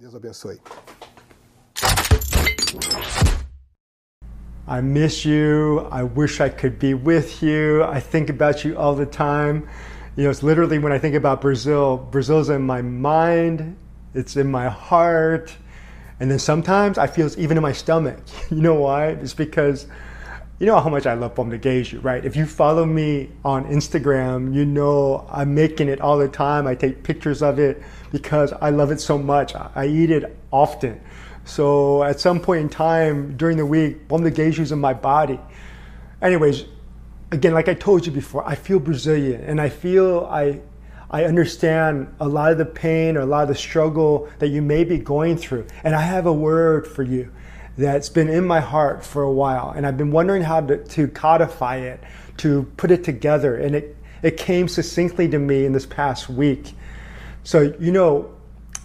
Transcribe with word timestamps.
Deus 0.00 0.14
abençoe. 0.14 0.58
I 4.66 4.80
miss 4.80 5.26
you. 5.26 5.80
I 5.90 6.04
wish 6.04 6.40
I 6.40 6.48
could 6.48 6.78
be 6.78 6.94
with 6.94 7.42
you. 7.42 7.84
I 7.84 8.00
think 8.00 8.30
about 8.30 8.64
you 8.64 8.78
all 8.78 8.94
the 8.94 9.04
time. 9.04 9.68
You 10.16 10.24
know, 10.24 10.30
it's 10.30 10.42
literally 10.42 10.78
when 10.78 10.90
I 10.90 10.98
think 10.98 11.14
about 11.14 11.42
Brazil, 11.42 11.98
Brazil's 11.98 12.48
in 12.48 12.62
my 12.62 12.80
mind, 12.80 13.76
it's 14.14 14.36
in 14.36 14.50
my 14.50 14.70
heart, 14.70 15.54
and 16.18 16.30
then 16.30 16.38
sometimes 16.38 16.96
I 16.96 17.06
feel 17.06 17.26
it's 17.26 17.36
even 17.36 17.58
in 17.58 17.62
my 17.62 17.72
stomach. 17.72 18.20
You 18.50 18.62
know 18.62 18.76
why? 18.76 19.08
It's 19.08 19.34
because 19.34 19.86
you 20.60 20.66
know 20.66 20.78
how 20.78 20.90
much 20.90 21.06
I 21.06 21.14
love 21.14 21.34
Pão 21.34 21.48
de 21.48 21.58
Queijo, 21.58 22.04
right? 22.04 22.22
If 22.22 22.36
you 22.36 22.44
follow 22.44 22.84
me 22.84 23.30
on 23.46 23.64
Instagram, 23.64 24.54
you 24.54 24.66
know 24.66 25.26
I'm 25.30 25.54
making 25.54 25.88
it 25.88 26.02
all 26.02 26.18
the 26.18 26.28
time. 26.28 26.66
I 26.66 26.74
take 26.74 27.02
pictures 27.02 27.40
of 27.42 27.58
it 27.58 27.82
because 28.12 28.52
I 28.52 28.68
love 28.68 28.90
it 28.90 29.00
so 29.00 29.16
much. 29.16 29.54
I 29.54 29.86
eat 29.86 30.10
it 30.10 30.36
often. 30.52 31.00
So 31.46 32.04
at 32.04 32.20
some 32.20 32.40
point 32.40 32.60
in 32.60 32.68
time 32.68 33.38
during 33.38 33.56
the 33.56 33.64
week, 33.64 34.06
Pão 34.06 34.22
de 34.22 34.30
Queijo 34.30 34.58
is 34.58 34.70
in 34.70 34.78
my 34.78 34.92
body. 34.92 35.40
Anyways, 36.20 36.66
again, 37.32 37.54
like 37.54 37.68
I 37.68 37.74
told 37.74 38.04
you 38.04 38.12
before, 38.12 38.46
I 38.46 38.54
feel 38.54 38.80
Brazilian 38.80 39.40
and 39.42 39.62
I 39.62 39.70
feel 39.70 40.28
I 40.30 40.60
I 41.10 41.24
understand 41.24 42.14
a 42.20 42.28
lot 42.28 42.52
of 42.52 42.58
the 42.58 42.66
pain 42.66 43.16
or 43.16 43.20
a 43.20 43.26
lot 43.26 43.42
of 43.42 43.48
the 43.48 43.54
struggle 43.54 44.28
that 44.38 44.48
you 44.48 44.62
may 44.62 44.84
be 44.84 44.98
going 44.98 45.38
through. 45.38 45.66
And 45.82 45.96
I 45.96 46.02
have 46.02 46.26
a 46.26 46.32
word 46.32 46.86
for 46.86 47.02
you 47.02 47.32
that's 47.80 48.10
been 48.10 48.28
in 48.28 48.46
my 48.46 48.60
heart 48.60 49.04
for 49.04 49.22
a 49.22 49.32
while. 49.32 49.70
And 49.70 49.86
I've 49.86 49.96
been 49.96 50.10
wondering 50.10 50.42
how 50.42 50.60
to, 50.60 50.84
to 50.84 51.08
codify 51.08 51.76
it, 51.76 52.00
to 52.38 52.64
put 52.76 52.90
it 52.90 53.02
together. 53.04 53.56
And 53.56 53.74
it, 53.74 53.96
it 54.22 54.36
came 54.36 54.68
succinctly 54.68 55.28
to 55.28 55.38
me 55.38 55.64
in 55.64 55.72
this 55.72 55.86
past 55.86 56.28
week. 56.28 56.74
So, 57.42 57.74
you 57.80 57.90
know, 57.90 58.30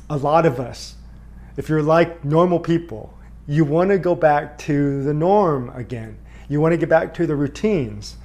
a 0.09 0.15
lot 0.17 0.45
of 0.45 0.59
us, 0.59 0.95
if 1.57 1.67
you're 1.67 1.83
like 1.83 2.23
normal 2.23 2.59
people, 2.59 3.13
you 3.47 3.65
want 3.65 3.89
to 3.89 3.97
go 3.97 4.15
back 4.15 4.57
to 4.59 5.03
the 5.03 5.13
norm 5.13 5.69
again. 5.75 6.17
You 6.47 6.61
want 6.61 6.71
to 6.71 6.77
get 6.77 6.89
back 6.89 7.13
to 7.15 7.27
the 7.27 7.35
routines. 7.35 8.15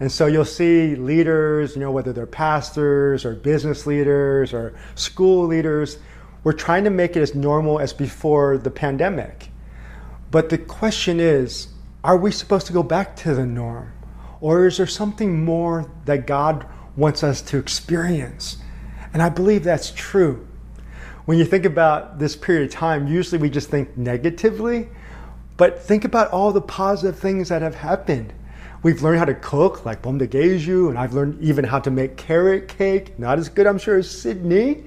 And 0.00 0.12
so 0.12 0.26
you'll 0.26 0.44
see 0.44 0.94
leaders, 0.94 1.74
you 1.74 1.80
know, 1.80 1.90
whether 1.90 2.12
they're 2.12 2.26
pastors 2.26 3.24
or 3.24 3.34
business 3.34 3.86
leaders 3.86 4.52
or 4.52 4.78
school 4.94 5.46
leaders, 5.46 5.98
we're 6.44 6.52
trying 6.52 6.84
to 6.84 6.90
make 6.90 7.16
it 7.16 7.20
as 7.20 7.34
normal 7.34 7.80
as 7.80 7.92
before 7.92 8.58
the 8.58 8.70
pandemic. 8.70 9.48
But 10.30 10.50
the 10.50 10.58
question 10.58 11.20
is 11.20 11.68
are 12.04 12.16
we 12.16 12.30
supposed 12.30 12.66
to 12.68 12.72
go 12.72 12.82
back 12.82 13.16
to 13.16 13.34
the 13.34 13.46
norm? 13.46 13.92
Or 14.40 14.66
is 14.66 14.76
there 14.76 14.86
something 14.86 15.44
more 15.44 15.90
that 16.04 16.26
God 16.26 16.66
wants 16.96 17.24
us 17.24 17.42
to 17.42 17.58
experience? 17.58 18.58
And 19.12 19.22
I 19.22 19.30
believe 19.30 19.64
that's 19.64 19.90
true. 19.90 20.46
When 21.24 21.38
you 21.38 21.44
think 21.44 21.64
about 21.64 22.18
this 22.18 22.36
period 22.36 22.68
of 22.68 22.70
time, 22.70 23.08
usually 23.08 23.40
we 23.40 23.50
just 23.50 23.68
think 23.68 23.96
negatively, 23.96 24.88
but 25.56 25.82
think 25.82 26.04
about 26.04 26.30
all 26.30 26.52
the 26.52 26.60
positive 26.60 27.18
things 27.18 27.48
that 27.48 27.62
have 27.62 27.74
happened. 27.74 28.32
We've 28.82 29.02
learned 29.02 29.18
how 29.18 29.24
to 29.24 29.34
cook, 29.34 29.84
like 29.84 30.02
pão 30.02 30.18
de 30.18 30.28
queijo, 30.28 30.88
and 30.88 30.96
I've 30.96 31.12
learned 31.12 31.42
even 31.42 31.64
how 31.64 31.80
to 31.80 31.90
make 31.90 32.16
carrot 32.16 32.68
cake. 32.68 33.18
Not 33.18 33.38
as 33.38 33.48
good, 33.48 33.66
I'm 33.66 33.76
sure, 33.76 33.98
as 33.98 34.08
Sidney, 34.08 34.84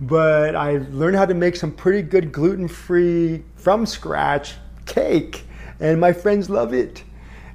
but 0.00 0.54
I 0.54 0.78
learned 0.90 1.16
how 1.16 1.26
to 1.26 1.34
make 1.34 1.56
some 1.56 1.72
pretty 1.72 2.02
good 2.02 2.30
gluten 2.30 2.68
free, 2.68 3.42
from 3.56 3.84
scratch 3.84 4.54
cake, 4.86 5.44
and 5.80 6.00
my 6.00 6.12
friends 6.12 6.50
love 6.50 6.72
it. 6.72 7.04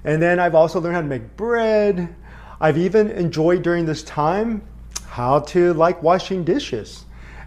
And 0.03 0.21
then 0.21 0.39
I've 0.39 0.55
also 0.55 0.79
learned 0.79 0.95
how 0.95 1.01
to 1.01 1.07
make 1.07 1.35
bread. 1.35 2.13
I've 2.59 2.77
even 2.77 3.11
enjoyed 3.11 3.63
during 3.63 3.85
this 3.85 4.03
time 4.03 4.61
how 5.07 5.39
to 5.39 5.73
like 5.73 6.01
washing 6.01 6.43
dishes. 6.43 7.05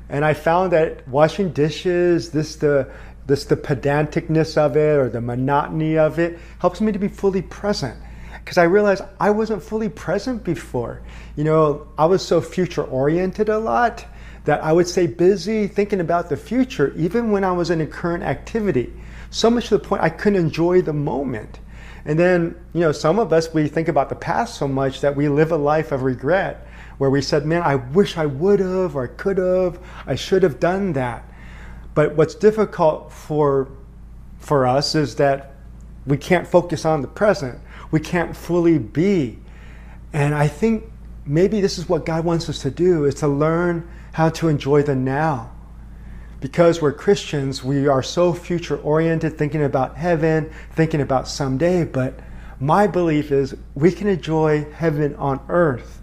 And 0.09 0.25
I 0.25 0.35
found 0.35 0.73
that 0.73 1.07
washing 1.09 1.53
dishes, 1.53 2.31
this 2.31 2.57
the 2.57 2.91
this 3.27 3.45
the 3.45 3.57
pedanticness 3.57 4.57
of 4.57 4.77
it 4.77 4.99
or 4.99 5.09
the 5.09 5.21
monotony 5.21 5.97
of 5.97 6.19
it 6.19 6.39
helps 6.59 6.81
me 6.81 6.91
to 6.91 6.99
be 6.99 7.07
fully 7.07 7.43
present 7.43 7.97
because 8.45 8.59
I 8.59 8.65
realized 8.65 9.05
I 9.21 9.31
wasn't 9.31 9.63
fully 9.63 9.89
present 9.89 10.43
before. 10.43 11.01
You 11.37 11.45
know, 11.45 11.87
I 11.97 12.07
was 12.07 12.27
so 12.27 12.41
future 12.41 12.83
oriented 12.83 13.49
a 13.49 13.59
lot 13.59 14.05
that 14.45 14.65
I 14.65 14.73
would 14.73 14.89
stay 14.89 15.07
busy 15.07 15.69
thinking 15.69 16.01
about 16.01 16.29
the 16.29 16.37
future 16.37 16.93
even 16.97 17.31
when 17.31 17.45
I 17.45 17.53
was 17.53 17.71
in 17.71 17.81
a 17.81 17.87
current 17.87 18.25
activity 18.25 18.93
so 19.31 19.49
much 19.49 19.69
to 19.69 19.79
the 19.79 19.85
point 19.85 20.03
I 20.03 20.11
couldn't 20.11 20.41
enjoy 20.41 20.83
the 20.83 20.93
moment. 20.93 21.61
And 22.05 22.19
then, 22.19 22.57
you 22.73 22.81
know, 22.81 22.93
some 22.93 23.19
of 23.19 23.33
us, 23.33 23.53
we 23.55 23.69
think 23.69 23.89
about 23.89 24.09
the 24.09 24.15
past 24.15 24.57
so 24.57 24.67
much 24.67 25.01
that 25.01 25.15
we 25.15 25.29
live 25.29 25.53
a 25.53 25.57
life 25.57 25.93
of 25.93 26.03
regret 26.03 26.67
where 26.99 27.11
we 27.11 27.23
said, 27.23 27.47
man, 27.47 27.63
I 27.63 27.77
wish 27.77 28.17
I 28.17 28.27
would 28.27 28.61
have 28.61 28.97
or 28.97 29.05
I 29.05 29.07
could 29.07 29.39
have, 29.39 29.79
I 30.07 30.15
should 30.15 30.43
have 30.43 30.61
done 30.61 30.93
that. 30.95 31.25
But 31.95 32.17
what's 32.17 32.35
difficult 32.35 33.13
for, 33.13 33.69
for 34.39 34.67
us 34.67 34.95
is 34.95 35.17
that 35.17 35.55
we 36.07 36.17
can't 36.17 36.47
focus 36.47 36.85
on 36.85 37.03
the 37.03 37.09
present. 37.09 37.59
We 37.91 38.01
can't 38.01 38.37
fully 38.37 38.79
be. 38.79 39.39
And 40.13 40.35
I 40.35 40.49
think 40.49 40.85
maybe 41.25 41.61
this 41.61 41.79
is 41.79 41.89
what 41.89 42.05
God 42.05 42.25
wants 42.25 42.49
us 42.49 42.61
to 42.63 42.71
do 42.71 43.05
is 43.05 43.15
to 43.17 43.29
learn 43.29 43.89
how 44.13 44.29
to 44.31 44.49
enjoy 44.49 44.83
the 44.83 44.97
now 44.97 45.53
because 46.41 46.81
we're 46.81 46.93
Christians, 46.93 47.63
we 47.63 47.87
are 47.87 48.03
so 48.03 48.33
future 48.33 48.79
oriented, 48.79 49.37
thinking 49.37 49.63
about 49.63 49.97
heaven, 49.97 50.51
thinking 50.73 51.03
about 51.03 51.29
someday. 51.29 51.85
But 51.85 52.19
my 52.59 52.87
belief 52.87 53.31
is 53.31 53.55
we 53.75 53.93
can 53.93 54.09
enjoy 54.09 54.71
heaven 54.73 55.15
on 55.17 55.41
earth. 55.49 56.01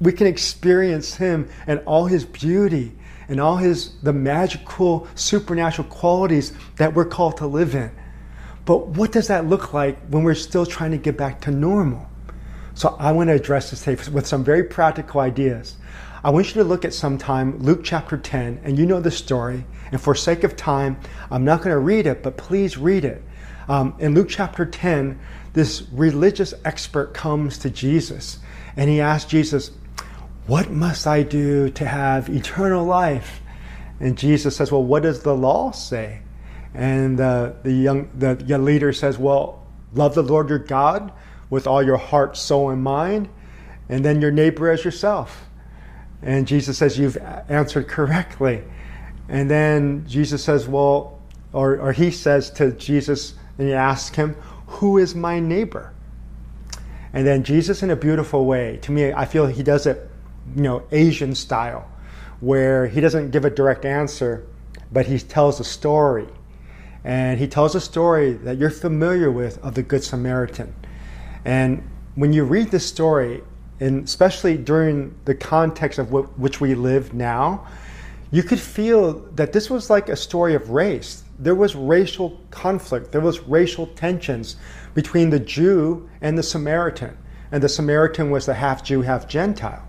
We 0.00 0.12
can 0.12 0.26
experience 0.26 1.14
Him 1.14 1.48
and 1.66 1.80
all 1.86 2.06
His 2.06 2.24
beauty 2.24 2.92
and 3.28 3.40
all 3.40 3.56
His 3.56 3.92
the 4.02 4.12
magical 4.12 5.06
supernatural 5.14 5.88
qualities 5.88 6.52
that 6.76 6.94
we're 6.94 7.04
called 7.04 7.36
to 7.38 7.46
live 7.46 7.74
in. 7.74 7.90
But 8.64 8.88
what 8.88 9.12
does 9.12 9.28
that 9.28 9.46
look 9.46 9.74
like 9.74 9.98
when 10.08 10.24
we're 10.24 10.34
still 10.34 10.64
trying 10.64 10.92
to 10.92 10.96
get 10.98 11.18
back 11.18 11.42
to 11.42 11.50
normal? 11.50 12.08
So 12.74 12.96
I 12.98 13.12
want 13.12 13.28
to 13.28 13.34
address 13.34 13.70
this 13.70 13.84
today 13.84 14.10
with 14.10 14.26
some 14.26 14.42
very 14.42 14.64
practical 14.64 15.20
ideas. 15.20 15.76
I 16.24 16.30
want 16.30 16.48
you 16.48 16.62
to 16.62 16.64
look 16.64 16.86
at 16.86 16.94
sometime 16.94 17.58
Luke 17.58 17.80
chapter 17.84 18.16
10, 18.16 18.62
and 18.64 18.78
you 18.78 18.86
know 18.86 18.98
the 18.98 19.10
story. 19.10 19.66
And 19.92 20.00
for 20.00 20.14
sake 20.14 20.42
of 20.42 20.56
time, 20.56 20.96
I'm 21.30 21.44
not 21.44 21.58
going 21.58 21.72
to 21.72 21.78
read 21.78 22.06
it, 22.06 22.22
but 22.22 22.38
please 22.38 22.78
read 22.78 23.04
it. 23.04 23.22
Um, 23.68 23.94
in 23.98 24.14
Luke 24.14 24.28
chapter 24.30 24.64
10, 24.64 25.20
this 25.52 25.82
religious 25.92 26.54
expert 26.64 27.12
comes 27.12 27.58
to 27.58 27.68
Jesus 27.68 28.38
and 28.74 28.88
he 28.88 29.02
asks 29.02 29.30
Jesus, 29.30 29.70
What 30.46 30.70
must 30.70 31.06
I 31.06 31.24
do 31.24 31.68
to 31.68 31.84
have 31.84 32.30
eternal 32.30 32.86
life? 32.86 33.42
And 34.00 34.16
Jesus 34.16 34.56
says, 34.56 34.72
Well, 34.72 34.82
what 34.82 35.02
does 35.02 35.22
the 35.22 35.34
law 35.34 35.72
say? 35.72 36.20
And 36.72 37.20
uh, 37.20 37.52
the, 37.62 37.72
young, 37.72 38.08
the 38.18 38.42
young 38.46 38.64
leader 38.64 38.94
says, 38.94 39.18
Well, 39.18 39.66
love 39.92 40.14
the 40.14 40.22
Lord 40.22 40.48
your 40.48 40.58
God 40.58 41.12
with 41.50 41.66
all 41.66 41.82
your 41.82 41.98
heart, 41.98 42.38
soul, 42.38 42.70
and 42.70 42.82
mind, 42.82 43.28
and 43.90 44.02
then 44.02 44.22
your 44.22 44.30
neighbor 44.30 44.70
as 44.70 44.86
yourself. 44.86 45.50
And 46.24 46.46
Jesus 46.48 46.78
says, 46.78 46.98
You've 46.98 47.18
answered 47.48 47.86
correctly. 47.86 48.62
And 49.28 49.48
then 49.50 50.06
Jesus 50.06 50.42
says, 50.42 50.66
Well, 50.66 51.20
or, 51.52 51.78
or 51.78 51.92
he 51.92 52.10
says 52.10 52.50
to 52.52 52.72
Jesus, 52.72 53.34
and 53.58 53.68
he 53.68 53.74
asks 53.74 54.16
him, 54.16 54.34
Who 54.66 54.98
is 54.98 55.14
my 55.14 55.38
neighbor? 55.38 55.92
And 57.12 57.26
then 57.26 57.44
Jesus, 57.44 57.82
in 57.82 57.90
a 57.90 57.96
beautiful 57.96 58.46
way, 58.46 58.78
to 58.82 58.90
me, 58.90 59.12
I 59.12 59.26
feel 59.26 59.46
he 59.46 59.62
does 59.62 59.86
it, 59.86 60.10
you 60.56 60.62
know, 60.62 60.82
Asian 60.90 61.34
style, 61.34 61.88
where 62.40 62.88
he 62.88 63.00
doesn't 63.00 63.30
give 63.30 63.44
a 63.44 63.50
direct 63.50 63.84
answer, 63.84 64.44
but 64.90 65.06
he 65.06 65.18
tells 65.18 65.60
a 65.60 65.64
story. 65.64 66.26
And 67.04 67.38
he 67.38 67.46
tells 67.46 67.74
a 67.74 67.80
story 67.80 68.32
that 68.32 68.56
you're 68.56 68.70
familiar 68.70 69.30
with 69.30 69.62
of 69.62 69.74
the 69.74 69.82
Good 69.82 70.02
Samaritan. 70.02 70.74
And 71.44 71.88
when 72.14 72.32
you 72.32 72.44
read 72.44 72.70
this 72.70 72.86
story, 72.86 73.42
and 73.80 74.04
especially 74.04 74.56
during 74.56 75.14
the 75.24 75.34
context 75.34 75.98
of 75.98 76.12
what, 76.12 76.38
which 76.38 76.60
we 76.60 76.74
live 76.74 77.12
now, 77.14 77.66
you 78.30 78.42
could 78.42 78.60
feel 78.60 79.20
that 79.34 79.52
this 79.52 79.70
was 79.70 79.90
like 79.90 80.08
a 80.08 80.16
story 80.16 80.54
of 80.54 80.70
race. 80.70 81.22
There 81.38 81.54
was 81.54 81.74
racial 81.74 82.40
conflict, 82.50 83.12
there 83.12 83.20
was 83.20 83.40
racial 83.40 83.86
tensions 83.88 84.56
between 84.94 85.30
the 85.30 85.40
Jew 85.40 86.08
and 86.20 86.38
the 86.38 86.42
Samaritan, 86.42 87.16
and 87.52 87.62
the 87.62 87.68
Samaritan 87.68 88.30
was 88.30 88.46
the 88.46 88.54
half 88.54 88.82
Jew, 88.82 89.02
half 89.02 89.28
Gentile. 89.28 89.86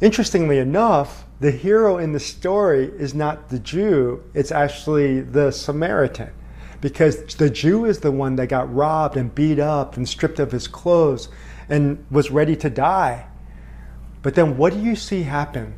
Interestingly 0.00 0.58
enough, 0.58 1.24
the 1.40 1.50
hero 1.50 1.98
in 1.98 2.12
the 2.12 2.20
story 2.20 2.84
is 2.98 3.14
not 3.14 3.48
the 3.48 3.58
Jew, 3.58 4.22
it's 4.34 4.52
actually 4.52 5.20
the 5.20 5.50
Samaritan. 5.50 6.30
Because 6.80 7.34
the 7.34 7.50
Jew 7.50 7.84
is 7.84 8.00
the 8.00 8.12
one 8.12 8.36
that 8.36 8.48
got 8.48 8.72
robbed 8.72 9.16
and 9.16 9.34
beat 9.34 9.58
up 9.58 9.96
and 9.96 10.08
stripped 10.08 10.38
of 10.38 10.52
his 10.52 10.68
clothes 10.68 11.28
and 11.68 12.04
was 12.10 12.30
ready 12.30 12.56
to 12.56 12.70
die. 12.70 13.26
But 14.22 14.34
then 14.34 14.56
what 14.56 14.72
do 14.72 14.80
you 14.80 14.96
see 14.96 15.22
happen? 15.22 15.74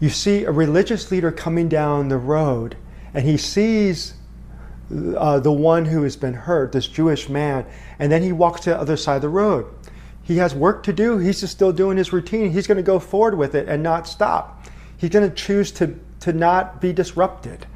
You 0.00 0.10
see 0.10 0.44
a 0.44 0.52
religious 0.52 1.10
leader 1.10 1.32
coming 1.32 1.68
down 1.68 2.08
the 2.08 2.18
road 2.18 2.76
and 3.14 3.24
he 3.24 3.36
sees 3.36 4.14
uh, 4.90 5.40
the 5.40 5.52
one 5.52 5.84
who 5.84 6.02
has 6.02 6.16
been 6.16 6.34
hurt, 6.34 6.72
this 6.72 6.86
Jewish 6.86 7.28
man, 7.28 7.66
and 7.98 8.10
then 8.10 8.22
he 8.22 8.32
walks 8.32 8.62
to 8.62 8.70
the 8.70 8.78
other 8.78 8.96
side 8.96 9.16
of 9.16 9.22
the 9.22 9.28
road. 9.28 9.66
He 10.22 10.36
has 10.36 10.54
work 10.54 10.82
to 10.84 10.92
do. 10.92 11.18
He's 11.18 11.40
just 11.40 11.54
still 11.54 11.72
doing 11.72 11.96
his 11.96 12.12
routine. 12.12 12.52
He's 12.52 12.66
going 12.66 12.76
to 12.76 12.82
go 12.82 12.98
forward 12.98 13.36
with 13.36 13.54
it 13.54 13.68
and 13.68 13.82
not 13.82 14.06
stop. 14.06 14.66
He's 14.96 15.10
going 15.10 15.28
to 15.28 15.34
choose 15.34 15.72
to, 15.72 15.98
to 16.20 16.32
not 16.32 16.80
be 16.80 16.92
disrupted. 16.92 17.66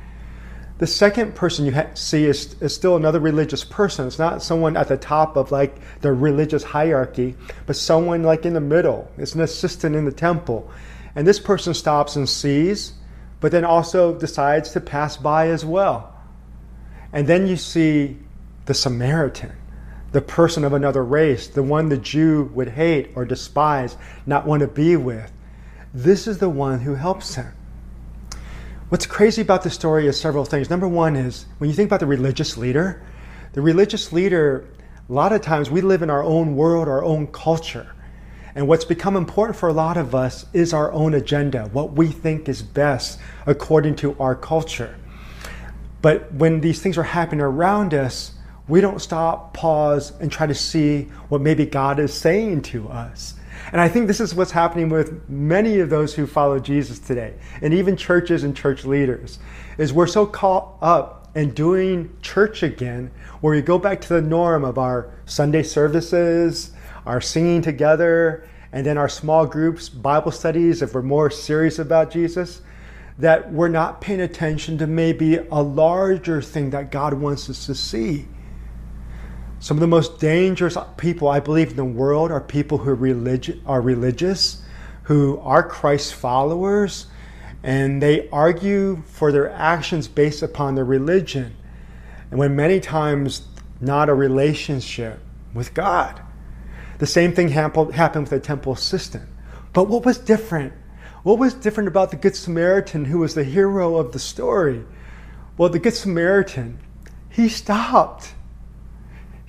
The 0.83 0.89
second 0.89 1.37
person 1.37 1.65
you 1.65 1.73
see 1.95 2.25
is, 2.25 2.61
is 2.61 2.75
still 2.75 2.97
another 2.97 3.21
religious 3.21 3.63
person. 3.63 4.09
It's 4.09 4.19
not 4.19 4.43
someone 4.43 4.77
at 4.77 4.89
the 4.89 4.97
top 4.97 5.37
of 5.37 5.53
like 5.53 5.77
the 6.01 6.13
religious 6.13 6.65
hierarchy, 6.65 7.37
but 7.67 7.77
someone 7.77 8.25
like 8.25 8.45
in 8.45 8.55
the 8.55 8.61
middle. 8.61 9.09
It's 9.17 9.37
an 9.37 9.43
assistant 9.43 9.95
in 9.95 10.07
the 10.07 10.11
temple. 10.11 10.69
And 11.15 11.25
this 11.25 11.39
person 11.39 11.73
stops 11.73 12.17
and 12.17 12.29
sees, 12.29 12.95
but 13.39 13.53
then 13.53 13.65
also 13.65 14.19
decides 14.19 14.73
to 14.73 14.81
pass 14.81 15.17
by 15.17 15.51
as 15.51 15.65
well. 15.65 16.17
And 17.13 17.29
then 17.29 17.47
you 17.47 17.57
see 17.57 18.17
the 18.67 18.75
Samaritan, 18.75 19.53
the 20.11 20.21
person 20.21 20.65
of 20.65 20.73
another 20.73 21.05
race, 21.05 21.47
the 21.47 21.63
one 21.63 21.91
the 21.91 21.97
Jew 21.97 22.51
would 22.55 22.71
hate 22.71 23.13
or 23.15 23.25
despise, 23.25 23.97
not 24.27 24.49
want 24.49 24.63
to 24.63 24.67
be 24.67 24.97
with. 24.97 25.31
This 25.95 26.27
is 26.27 26.39
the 26.39 26.51
one 26.51 26.81
who 26.81 26.97
helps 26.97 27.37
him. 27.37 27.53
What's 28.93 29.07
crazy 29.07 29.41
about 29.41 29.63
this 29.63 29.73
story 29.73 30.07
is 30.07 30.21
several 30.21 30.45
things. 30.45 30.69
Number 30.69 30.87
one 30.87 31.17
is 31.17 31.47
when 31.57 31.71
you 31.71 31.75
think 31.75 31.89
about 31.89 32.01
the 32.01 32.07
religious 32.07 32.59
leader, 32.59 33.03
the 33.55 33.63
religious 33.63 34.13
leader, 34.13 34.69
a 35.09 35.13
lot 35.15 35.33
of 35.33 35.41
times 35.41 35.71
we 35.71 35.81
live 35.81 36.03
in 36.03 36.11
our 36.11 36.23
own 36.23 36.57
world, 36.57 36.89
our 36.89 37.03
own 37.03 37.29
culture. 37.29 37.95
And 38.55 38.69
what's 38.69 38.85
become 38.85 39.17
important 39.17 39.57
for 39.57 39.71
a 39.71 39.73
lot 39.73 39.97
of 39.97 40.15
us 40.15 40.45
is 40.53 40.75
our 40.75 40.93
own 40.93 41.15
agenda, 41.15 41.71
what 41.73 41.95
we 41.95 42.09
think 42.09 42.51
is 42.51 42.61
best 42.61 43.19
according 43.47 43.97
to 43.97 44.15
our 44.21 44.35
culture. 44.35 44.95
But 46.03 46.31
when 46.35 46.61
these 46.61 46.83
things 46.83 46.99
are 46.99 47.03
happening 47.03 47.41
around 47.41 47.95
us, 47.95 48.33
we 48.69 48.83
don't 48.83 49.01
stop, 49.01 49.55
pause, 49.55 50.13
and 50.21 50.31
try 50.31 50.47
to 50.47 50.55
see 50.55 51.05
what 51.31 51.41
maybe 51.41 51.65
God 51.65 51.99
is 51.99 52.13
saying 52.13 52.61
to 52.65 52.91
us. 52.91 53.37
And 53.73 53.81
I 53.81 53.89
think 53.89 54.07
this 54.07 54.21
is 54.21 54.35
what's 54.35 54.51
happening 54.51 54.91
with 54.91 55.29
many 55.31 55.81
of 55.81 55.89
those 55.89 56.15
who 56.15 56.27
follow 56.27 56.59
Jesus 56.59 56.99
today, 56.99 57.35
and 57.63 57.73
even 57.73 57.97
churches 57.97 58.45
and 58.45 58.55
church 58.55 58.85
leaders, 58.85 59.39
is 59.79 59.93
we're 59.95 60.07
so 60.07 60.27
caught 60.27 60.77
up 60.83 61.31
in 61.35 61.55
doing 61.55 62.15
church 62.21 62.63
again, 62.63 63.11
where 63.41 63.55
we 63.55 63.63
go 63.63 63.79
back 63.79 64.03
to 64.03 64.09
the 64.11 64.21
norm 64.21 64.63
of 64.65 64.77
our 64.77 65.11
Sunday 65.25 65.63
services, 65.63 66.73
our 67.07 67.23
singing 67.23 67.63
together, 67.63 68.47
and 68.73 68.85
then 68.85 68.99
our 68.99 69.09
small 69.09 69.47
groups, 69.47 69.89
Bible 69.89 70.31
studies, 70.31 70.83
if 70.83 70.95
we're 70.95 71.01
more 71.01 71.31
serious 71.31 71.79
about 71.79 72.11
Jesus, 72.11 72.61
that 73.19 73.53
we're 73.53 73.69
not 73.69 74.03
paying 74.03 74.21
attention 74.21 74.77
to 74.79 74.87
maybe 74.87 75.37
a 75.37 75.63
larger 75.63 76.43
thing 76.43 76.71
that 76.71 76.91
God 76.91 77.15
wants 77.15 77.49
us 77.49 77.65
to 77.67 77.75
see. 77.75 78.27
Some 79.63 79.77
of 79.77 79.81
the 79.81 79.87
most 79.87 80.19
dangerous 80.19 80.77
people 80.97 81.29
I 81.29 81.39
believe 81.39 81.71
in 81.71 81.77
the 81.77 81.85
world 81.85 82.33
are 82.33 82.41
people 82.41 82.79
who 82.79 82.91
are, 82.91 82.97
religi- 82.97 83.61
are 83.65 83.81
religious, 83.81 84.61
who 85.05 85.39
are 85.39 85.63
Christ 85.63 86.15
followers, 86.15 87.07
and 87.63 88.03
they 88.03 88.29
argue 88.31 89.05
for 89.07 89.31
their 89.31 89.49
actions 89.51 90.09
based 90.09 90.43
upon 90.43 90.75
their 90.75 90.85
religion. 90.85 91.55
And 92.29 92.41
when 92.41 92.57
many 92.57 92.81
times 92.81 93.43
not 93.81 94.09
a 94.09 94.15
relationship 94.15 95.21
with 95.55 95.75
God. 95.75 96.21
The 96.99 97.07
same 97.07 97.33
thing 97.33 97.51
happened 97.51 97.87
with 97.95 98.31
the 98.31 98.41
temple 98.41 98.73
assistant. 98.73 99.29
But 99.73 99.85
what 99.85 100.05
was 100.05 100.19
different? 100.19 100.73
What 101.23 101.39
was 101.39 101.55
different 101.55 101.87
about 101.87 102.11
the 102.11 102.17
Good 102.17 102.35
Samaritan 102.35 103.05
who 103.05 103.19
was 103.19 103.37
the 103.37 103.45
hero 103.45 103.95
of 103.95 104.11
the 104.11 104.19
story? 104.19 104.85
Well, 105.57 105.69
the 105.69 105.79
Good 105.79 105.95
Samaritan, 105.95 106.81
he 107.31 107.49
stopped 107.49 108.35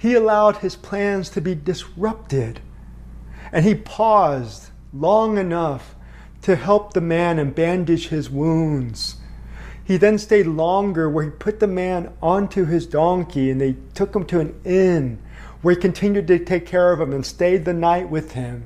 he 0.04 0.16
allowed 0.16 0.58
his 0.58 0.76
plans 0.76 1.30
to 1.30 1.40
be 1.40 1.56
disrupted. 1.56 2.60
And 3.54 3.64
he 3.64 3.74
paused 3.74 4.70
long 4.92 5.38
enough 5.38 5.96
to 6.42 6.58
help 6.58 6.92
the 6.92 7.00
man 7.00 7.40
and 7.40 7.56
bandage 7.56 8.10
his 8.10 8.30
wounds. 8.30 9.16
He 9.82 9.96
then 9.96 10.18
stayed 10.18 10.46
longer 10.46 11.10
where 11.10 11.24
he 11.24 11.30
put 11.30 11.62
the 11.62 11.68
man 11.68 12.12
onto 12.22 12.66
his 12.66 12.86
donkey 12.86 13.50
and 13.50 13.62
they 13.62 13.78
took 13.94 14.14
him 14.14 14.26
to 14.26 14.42
an 14.42 14.60
inn 14.66 15.20
where 15.62 15.74
he 15.74 15.80
continued 15.80 16.28
to 16.28 16.38
take 16.38 16.66
care 16.66 16.92
of 16.92 17.00
him 17.00 17.14
and 17.14 17.26
stayed 17.26 17.64
the 17.64 17.74
night 17.74 18.10
with 18.10 18.34
him. 18.34 18.66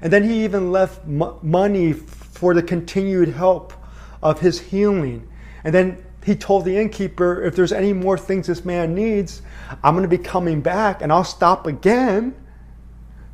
And 0.00 0.12
then 0.12 0.24
he 0.24 0.42
even 0.42 0.72
left 0.72 1.00
m- 1.06 1.36
money 1.42 1.92
for 1.92 2.54
the 2.54 2.62
continued 2.62 3.28
help 3.28 3.72
of 4.20 4.40
his 4.40 4.58
healing. 4.58 5.28
And 5.62 5.72
then 5.72 6.04
he 6.24 6.34
told 6.34 6.64
the 6.64 6.76
innkeeper, 6.76 7.40
if 7.44 7.54
there's 7.54 7.72
any 7.72 7.92
more 7.92 8.18
things 8.18 8.48
this 8.48 8.64
man 8.64 8.96
needs, 8.96 9.42
I'm 9.82 9.94
going 9.94 10.08
to 10.08 10.16
be 10.16 10.22
coming 10.22 10.60
back 10.60 11.02
and 11.02 11.12
I'll 11.12 11.24
stop 11.24 11.66
again 11.66 12.34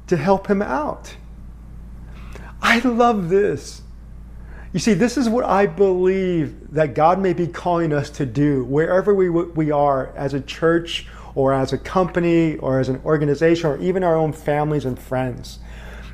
to 0.07 0.17
help 0.17 0.49
him 0.49 0.63
out. 0.63 1.17
I 2.61 2.81
love 2.81 3.29
this. 3.29 3.83
You 4.73 4.81
see, 4.81 4.95
this 4.95 5.17
is 5.17 5.29
what 5.29 5.45
I 5.45 5.67
believe 5.67 6.73
that 6.73 6.95
God 6.95 7.19
may 7.21 7.33
be 7.33 7.47
calling 7.47 7.93
us 7.93 8.11
to 8.11 8.27
do 8.27 8.65
wherever 8.65 9.15
we, 9.15 9.31
we 9.31 9.71
are 9.71 10.13
as 10.15 10.35
a 10.35 10.41
church 10.41 11.07
or 11.35 11.55
as 11.55 11.73
a 11.73 11.79
company 11.79 12.57
or 12.59 12.79
as 12.79 12.89
an 12.89 13.01
organization 13.05 13.71
or 13.71 13.79
even 13.79 14.05
our 14.05 14.17
own 14.17 14.33
families 14.33 14.85
and 14.85 14.99
friends. 14.99 15.61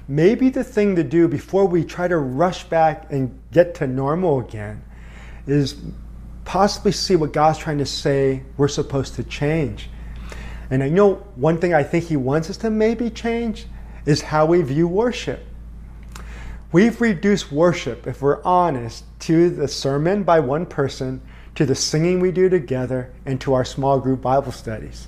Maybe 0.07 0.51
the 0.51 0.63
thing 0.63 0.97
to 0.97 1.03
do 1.03 1.27
before 1.29 1.67
we 1.67 1.83
try 1.83 2.09
to 2.09 2.19
rush 2.19 2.65
back 2.65 3.11
and 3.11 3.37
get 3.53 3.75
to 3.77 3.87
normal 3.87 4.41
again 4.41 4.85
is 5.47 5.77
possibly 6.45 6.93
see 6.93 7.17
what 7.17 7.33
God's 7.33 7.59
trying 7.59 7.79
to 7.79 7.87
say 7.87 8.43
we're 8.57 8.69
supposed 8.69 9.15
to 9.15 9.25
change. 9.25 9.89
And 10.71 10.83
I 10.83 10.89
know 10.89 11.15
one 11.37 11.59
thing 11.59 11.75
I 11.75 11.83
think 11.83 12.05
He 12.05 12.17
wants 12.17 12.51
us 12.51 12.57
to 12.59 12.71
maybe 12.71 13.11
change 13.11 13.67
is 14.07 14.23
how 14.23 14.47
we 14.47 14.63
view 14.63 14.89
worship. 14.89 15.47
We've 16.73 17.01
reduced 17.01 17.53
worship, 17.53 18.07
if 18.07 18.21
we're 18.21 18.43
honest, 18.43 19.05
to 19.21 19.51
the 19.51 19.69
sermon 19.69 20.25
by 20.25 20.41
one 20.41 20.67
person, 20.67 21.21
to 21.55 21.65
the 21.65 21.75
singing 21.75 22.21
we 22.21 22.33
do 22.33 22.49
together, 22.49 23.13
and 23.25 23.41
to 23.43 23.55
our 23.55 23.65
small 23.65 24.01
group 24.01 24.23
Bible 24.23 24.53
studies. 24.53 25.07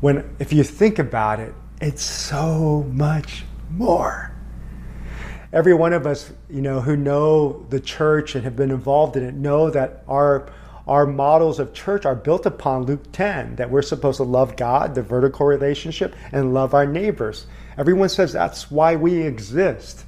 When, 0.00 0.36
if 0.38 0.52
you 0.52 0.64
think 0.64 0.98
about 0.98 1.40
it, 1.40 1.54
it's 1.80 2.02
so 2.02 2.84
much 2.90 3.44
more 3.70 4.36
every 5.56 5.72
one 5.72 5.94
of 5.94 6.06
us, 6.06 6.32
you 6.50 6.60
know, 6.60 6.82
who 6.82 6.96
know 6.96 7.64
the 7.70 7.80
church 7.80 8.34
and 8.34 8.44
have 8.44 8.56
been 8.56 8.70
involved 8.70 9.16
in 9.16 9.24
it, 9.24 9.34
know 9.34 9.70
that 9.70 10.02
our 10.06 10.52
our 10.86 11.06
models 11.06 11.58
of 11.58 11.72
church 11.72 12.06
are 12.06 12.14
built 12.14 12.46
upon 12.46 12.84
Luke 12.84 13.10
10, 13.12 13.56
that 13.56 13.70
we're 13.70 13.82
supposed 13.82 14.18
to 14.18 14.22
love 14.22 14.56
God, 14.56 14.94
the 14.94 15.02
vertical 15.02 15.46
relationship, 15.46 16.14
and 16.30 16.54
love 16.54 16.74
our 16.74 16.86
neighbors. 16.86 17.46
Everyone 17.76 18.08
says 18.08 18.32
that's 18.32 18.70
why 18.70 18.94
we 18.96 19.22
exist. 19.22 20.04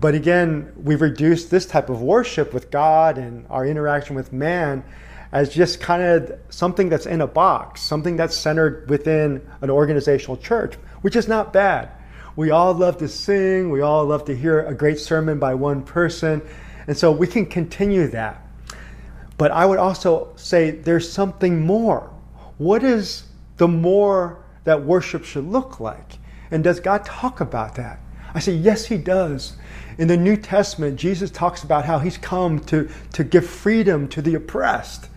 But 0.00 0.14
again, 0.14 0.72
we've 0.76 1.00
reduced 1.00 1.50
this 1.50 1.66
type 1.66 1.88
of 1.88 2.02
worship 2.02 2.52
with 2.52 2.70
God 2.70 3.18
and 3.18 3.46
our 3.50 3.66
interaction 3.66 4.14
with 4.14 4.32
man 4.32 4.84
as 5.32 5.48
just 5.48 5.80
kind 5.80 6.02
of 6.02 6.38
something 6.50 6.88
that's 6.88 7.06
in 7.06 7.20
a 7.20 7.26
box, 7.26 7.80
something 7.80 8.16
that's 8.16 8.36
centered 8.36 8.88
within 8.90 9.48
an 9.60 9.70
organizational 9.70 10.36
church, 10.36 10.74
which 11.00 11.16
is 11.16 11.26
not 11.26 11.52
bad. 11.52 11.90
We 12.36 12.50
all 12.50 12.74
love 12.74 12.98
to 12.98 13.08
sing. 13.08 13.70
We 13.70 13.80
all 13.80 14.04
love 14.04 14.24
to 14.26 14.36
hear 14.36 14.60
a 14.60 14.74
great 14.74 14.98
sermon 14.98 15.38
by 15.38 15.54
one 15.54 15.82
person. 15.82 16.42
And 16.86 16.96
so 16.96 17.12
we 17.12 17.26
can 17.26 17.46
continue 17.46 18.08
that. 18.08 18.41
But 19.42 19.50
I 19.50 19.66
would 19.66 19.80
also 19.80 20.28
say 20.36 20.70
there's 20.70 21.10
something 21.10 21.66
more. 21.66 22.12
What 22.58 22.84
is 22.84 23.24
the 23.56 23.66
more 23.66 24.38
that 24.62 24.84
worship 24.84 25.24
should 25.24 25.48
look 25.48 25.80
like? 25.80 26.12
And 26.52 26.62
does 26.62 26.78
God 26.78 27.04
talk 27.04 27.40
about 27.40 27.74
that? 27.74 27.98
I 28.34 28.38
say, 28.38 28.52
yes, 28.52 28.86
He 28.86 28.98
does. 28.98 29.56
In 29.98 30.06
the 30.06 30.16
New 30.16 30.36
Testament, 30.36 30.94
Jesus 30.94 31.28
talks 31.28 31.64
about 31.64 31.84
how 31.84 31.98
He's 31.98 32.16
come 32.16 32.60
to, 32.66 32.88
to 33.14 33.24
give 33.24 33.44
freedom 33.44 34.06
to 34.10 34.22
the 34.22 34.36
oppressed. 34.36 35.08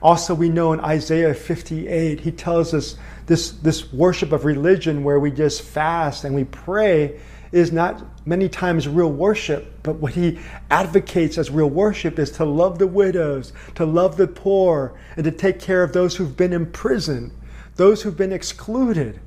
Also, 0.00 0.34
we 0.34 0.48
know 0.48 0.72
in 0.72 0.80
Isaiah 0.80 1.34
58, 1.34 2.20
He 2.20 2.32
tells 2.32 2.72
us 2.72 2.96
this, 3.26 3.50
this 3.50 3.92
worship 3.92 4.32
of 4.32 4.46
religion 4.46 5.04
where 5.04 5.20
we 5.20 5.30
just 5.30 5.60
fast 5.60 6.24
and 6.24 6.34
we 6.34 6.44
pray 6.44 7.20
is 7.52 7.72
not 7.72 8.04
many 8.26 8.48
times 8.48 8.86
real 8.86 9.10
worship, 9.10 9.82
but 9.82 9.96
what 9.96 10.12
he 10.12 10.38
advocates 10.70 11.38
as 11.38 11.50
real 11.50 11.70
worship 11.70 12.18
is 12.18 12.30
to 12.32 12.44
love 12.44 12.78
the 12.78 12.86
widows, 12.86 13.52
to 13.74 13.84
love 13.84 14.16
the 14.16 14.26
poor, 14.26 14.98
and 15.16 15.24
to 15.24 15.30
take 15.30 15.58
care 15.60 15.82
of 15.82 15.92
those 15.92 16.16
who've 16.16 16.36
been 16.36 16.52
imprisoned, 16.52 17.32
those 17.76 18.02
who've 18.02 18.16
been 18.16 18.32
excluded. 18.32 19.20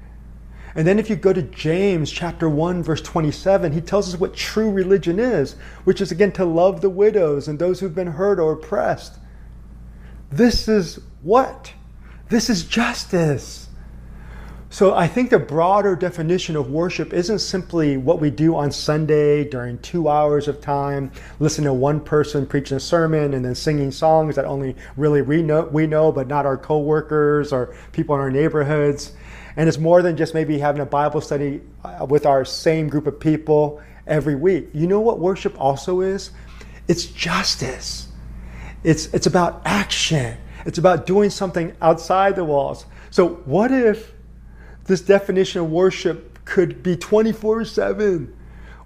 And 0.76 0.88
then 0.88 1.00
if 1.00 1.10
you 1.10 1.16
go 1.16 1.34
to 1.34 1.42
James 1.42 2.12
chapter 2.12 2.48
1 2.48 2.84
verse 2.84 3.02
27, 3.02 3.74
he 3.74 3.82
tells 3.82 4.14
us 4.14 4.20
what 4.20 4.36
true 4.36 4.72
religion 4.72 5.20
is, 5.20 5.56
which 5.84 6.00
is 6.00 6.12
again 6.12 6.32
to 6.34 6.46
love 6.46 6.82
the 6.82 6.90
widows 6.90 7.48
and 7.48 7.60
those 7.60 7.80
who've 7.80 7.96
been 7.96 8.08
hurt 8.08 8.40
or 8.40 8.54
oppressed. 8.54 9.16
This 10.30 10.68
is 10.68 11.00
what? 11.24 11.74
This 12.30 12.50
is 12.50 12.64
justice. 12.64 13.68
So 14.72 14.96
I 14.96 15.06
think 15.06 15.32
the 15.32 15.38
broader 15.38 15.98
definition 15.98 16.56
of 16.56 16.72
worship 16.72 17.12
isn't 17.12 17.40
simply 17.40 17.98
what 17.98 18.22
we 18.22 18.30
do 18.30 18.56
on 18.56 18.72
Sunday 18.72 19.44
during 19.44 19.78
two 19.80 20.08
hours 20.08 20.48
of 20.48 20.62
time, 20.62 21.12
listen 21.40 21.66
to 21.66 21.74
one 21.74 22.00
person 22.00 22.46
preaching 22.46 22.78
a 22.78 22.80
sermon 22.80 23.34
and 23.34 23.44
then 23.44 23.54
singing 23.54 23.92
songs 23.92 24.38
that 24.38 24.46
only 24.46 24.78
really 24.96 25.24
we 25.24 25.42
know, 25.42 25.64
we 25.64 25.88
know 25.88 26.10
but 26.10 26.30
not 26.30 26.46
our 26.46 26.56
coworkers 26.56 27.52
or 27.52 27.76
people 27.92 28.16
in 28.16 28.22
our 28.22 28.32
neighborhoods. 28.32 29.12
And 29.58 29.68
it's 29.68 29.78
more 29.78 30.02
than 30.02 30.16
just 30.16 30.34
maybe 30.34 30.58
having 30.58 30.82
a 30.82 30.86
Bible 30.86 31.20
study 31.20 31.60
uh, 31.84 32.06
with 32.06 32.26
our 32.26 32.46
same 32.46 32.88
group 32.88 33.08
of 33.08 33.20
people 33.20 33.82
every 34.08 34.36
week. 34.36 34.70
You 34.72 34.88
know 34.88 35.02
what 35.02 35.20
worship 35.20 35.54
also 35.60 36.00
is? 36.00 36.32
It's 36.88 37.08
justice. 37.08 38.08
It's, 38.86 39.08
it's 39.08 39.28
about 39.28 39.64
action. 39.66 40.38
It's 40.66 40.78
about 40.78 41.06
doing 41.06 41.30
something 41.30 41.76
outside 41.82 42.38
the 42.38 42.46
walls. 42.46 42.86
So, 43.10 43.28
what 43.44 43.72
if 43.72 44.14
this 44.92 45.02
definition 45.02 45.62
of 45.62 45.72
worship 45.72 46.44
could 46.46 46.84
be 46.84 46.96
24 46.96 47.66
7? 47.66 48.38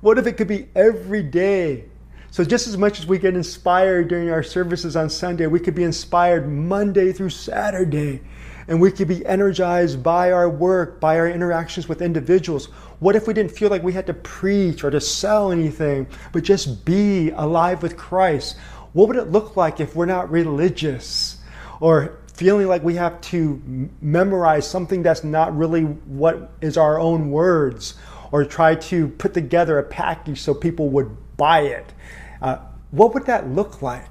What 0.02 0.18
if 0.18 0.28
it 0.28 0.34
could 0.34 0.48
be 0.48 0.68
every 0.76 1.24
day? 1.24 1.86
So, 2.30 2.44
just 2.44 2.68
as 2.68 2.78
much 2.78 3.00
as 3.00 3.08
we 3.08 3.18
get 3.18 3.34
inspired 3.34 4.08
during 4.08 4.30
our 4.30 4.44
services 4.44 4.96
on 4.96 5.10
Sunday, 5.10 5.48
we 5.48 5.60
could 5.60 5.74
be 5.74 5.84
inspired 5.84 6.48
Monday 6.48 7.12
through 7.12 7.32
Saturday. 7.32 8.22
And 8.68 8.82
we 8.82 8.92
could 8.92 9.08
be 9.08 9.26
energized 9.26 10.04
by 10.04 10.32
our 10.32 10.50
work, 10.50 11.00
by 11.00 11.18
our 11.18 11.30
interactions 11.30 11.88
with 11.88 12.02
individuals. 12.02 12.66
What 13.00 13.16
if 13.16 13.28
we 13.28 13.34
didn't 13.34 13.52
feel 13.52 13.70
like 13.70 13.84
we 13.84 13.94
had 13.94 14.08
to 14.08 14.14
preach 14.14 14.84
or 14.84 14.90
to 14.90 15.00
sell 15.00 15.52
anything, 15.52 16.08
but 16.34 16.44
just 16.44 16.84
be 16.84 17.30
alive 17.32 17.84
with 17.84 17.96
Christ? 17.96 18.58
What 18.94 19.08
would 19.08 19.18
it 19.18 19.32
look 19.32 19.56
like 19.56 19.80
if 19.80 19.96
we're 19.96 20.06
not 20.06 20.32
religious 20.32 21.38
or 21.80 22.20
feeling 22.36 22.68
like 22.68 22.84
we 22.84 22.96
have 22.96 23.20
to 23.22 23.90
memorize 24.02 24.70
something 24.70 25.02
that's 25.02 25.24
not 25.24 25.56
really 25.56 25.84
what 25.84 26.52
is 26.60 26.78
our 26.78 27.00
own 27.00 27.32
words 27.32 27.96
or 28.32 28.44
try 28.44 28.76
to 28.76 29.08
put 29.08 29.34
together 29.34 29.80
a 29.80 29.84
package 29.84 30.42
so 30.42 30.54
people 30.54 30.90
would 30.90 31.16
buy 31.38 31.62
it? 31.62 31.94
Uh, 32.42 32.58
what 32.92 33.14
would 33.14 33.26
that 33.26 33.48
look 33.50 33.82
like? 33.82 34.10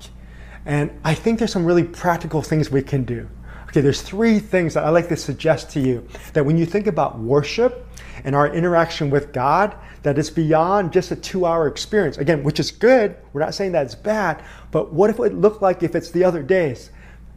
And 0.64 0.90
I 1.04 1.14
think 1.14 1.38
there's 1.38 1.52
some 1.52 1.66
really 1.66 1.84
practical 1.84 2.40
things 2.40 2.70
we 2.70 2.80
can 2.80 3.04
do. 3.04 3.28
Okay, 3.68 3.82
there's 3.82 4.00
three 4.00 4.38
things 4.38 4.72
that 4.74 4.84
I 4.84 4.88
like 4.88 5.08
to 5.08 5.16
suggest 5.16 5.70
to 5.72 5.80
you 5.80 6.08
that 6.32 6.46
when 6.46 6.56
you 6.56 6.64
think 6.64 6.86
about 6.86 7.18
worship 7.18 7.86
and 8.24 8.34
our 8.34 8.48
interaction 8.48 9.10
with 9.10 9.34
God, 9.34 9.76
that 10.02 10.18
it's 10.18 10.30
beyond 10.30 10.92
just 10.92 11.10
a 11.10 11.16
two 11.16 11.44
hour 11.44 11.66
experience. 11.66 12.16
Again, 12.16 12.42
which 12.42 12.58
is 12.58 12.70
good. 12.70 13.16
We're 13.34 13.42
not 13.42 13.54
saying 13.54 13.72
that 13.72 13.84
it's 13.84 13.94
bad, 13.94 14.42
but 14.70 14.94
what 14.94 15.10
if 15.10 15.18
it 15.18 15.34
looked 15.34 15.60
like 15.60 15.82
if 15.82 15.94
it's 15.94 16.10
the 16.10 16.24
other 16.24 16.42
days? 16.42 16.90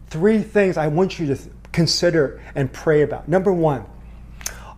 Three 0.09 0.41
things 0.41 0.77
I 0.77 0.87
want 0.87 1.19
you 1.19 1.27
to 1.35 1.41
consider 1.71 2.41
and 2.55 2.71
pray 2.71 3.01
about. 3.01 3.27
Number 3.27 3.51
one, 3.51 3.85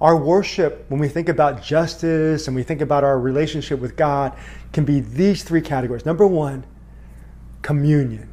our 0.01 0.15
worship, 0.15 0.85
when 0.89 0.99
we 0.99 1.07
think 1.07 1.29
about 1.29 1.61
justice 1.61 2.47
and 2.47 2.55
we 2.55 2.63
think 2.63 2.81
about 2.81 3.03
our 3.03 3.19
relationship 3.19 3.79
with 3.79 3.95
God, 3.95 4.35
can 4.71 4.85
be 4.85 5.01
these 5.01 5.43
three 5.43 5.61
categories. 5.61 6.05
Number 6.05 6.25
one, 6.25 6.65
communion. 7.61 8.29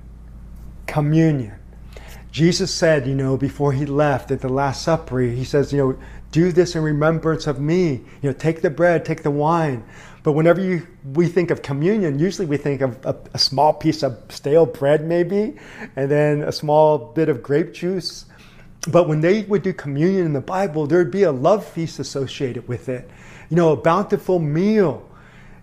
Communion. 0.87 1.59
Jesus 2.37 2.71
said, 2.71 3.07
you 3.07 3.15
know, 3.15 3.39
before 3.39 3.73
he 3.73 3.87
left 3.87 4.31
at 4.31 4.43
the 4.43 4.49
Last 4.51 4.83
Supper, 4.83 5.21
he 5.21 5.43
says, 5.43 5.73
you 5.73 5.79
know, 5.79 5.99
do 6.33 6.53
this 6.53 6.77
in 6.77 6.83
remembrance 6.83 7.47
of 7.47 7.59
me. 7.59 7.93
You 8.21 8.29
know, 8.29 8.33
take 8.35 8.61
the 8.61 8.69
bread, 8.69 9.07
take 9.07 9.23
the 9.23 9.31
wine. 9.31 9.83
But 10.23 10.33
whenever 10.33 10.61
you, 10.61 10.87
we 11.15 11.29
think 11.29 11.51
of 11.51 11.63
communion, 11.63 12.19
usually 12.19 12.45
we 12.45 12.59
think 12.59 12.83
of 12.83 13.03
a, 13.07 13.17
a 13.33 13.39
small 13.39 13.73
piece 13.73 14.03
of 14.03 14.19
stale 14.29 14.67
bread, 14.67 15.03
maybe, 15.03 15.57
and 15.97 16.11
then 16.11 16.43
a 16.43 16.53
small 16.53 16.99
bit 16.99 17.31
of 17.31 17.43
grape 17.43 17.73
juice. 17.73 18.27
But 18.87 19.09
when 19.09 19.23
they 19.23 19.45
would 19.45 19.63
do 19.63 19.73
communion 19.73 20.27
in 20.27 20.35
the 20.35 20.43
Bible, 20.43 20.87
there 20.87 20.99
would 20.99 21.11
be 21.11 21.23
a 21.23 21.33
love 21.33 21.67
feast 21.67 21.99
associated 22.01 22.69
with 22.69 22.91
it, 22.91 23.11
you 23.49 23.57
know, 23.57 23.73
a 23.73 23.77
bountiful 23.79 24.41
meal. 24.41 25.09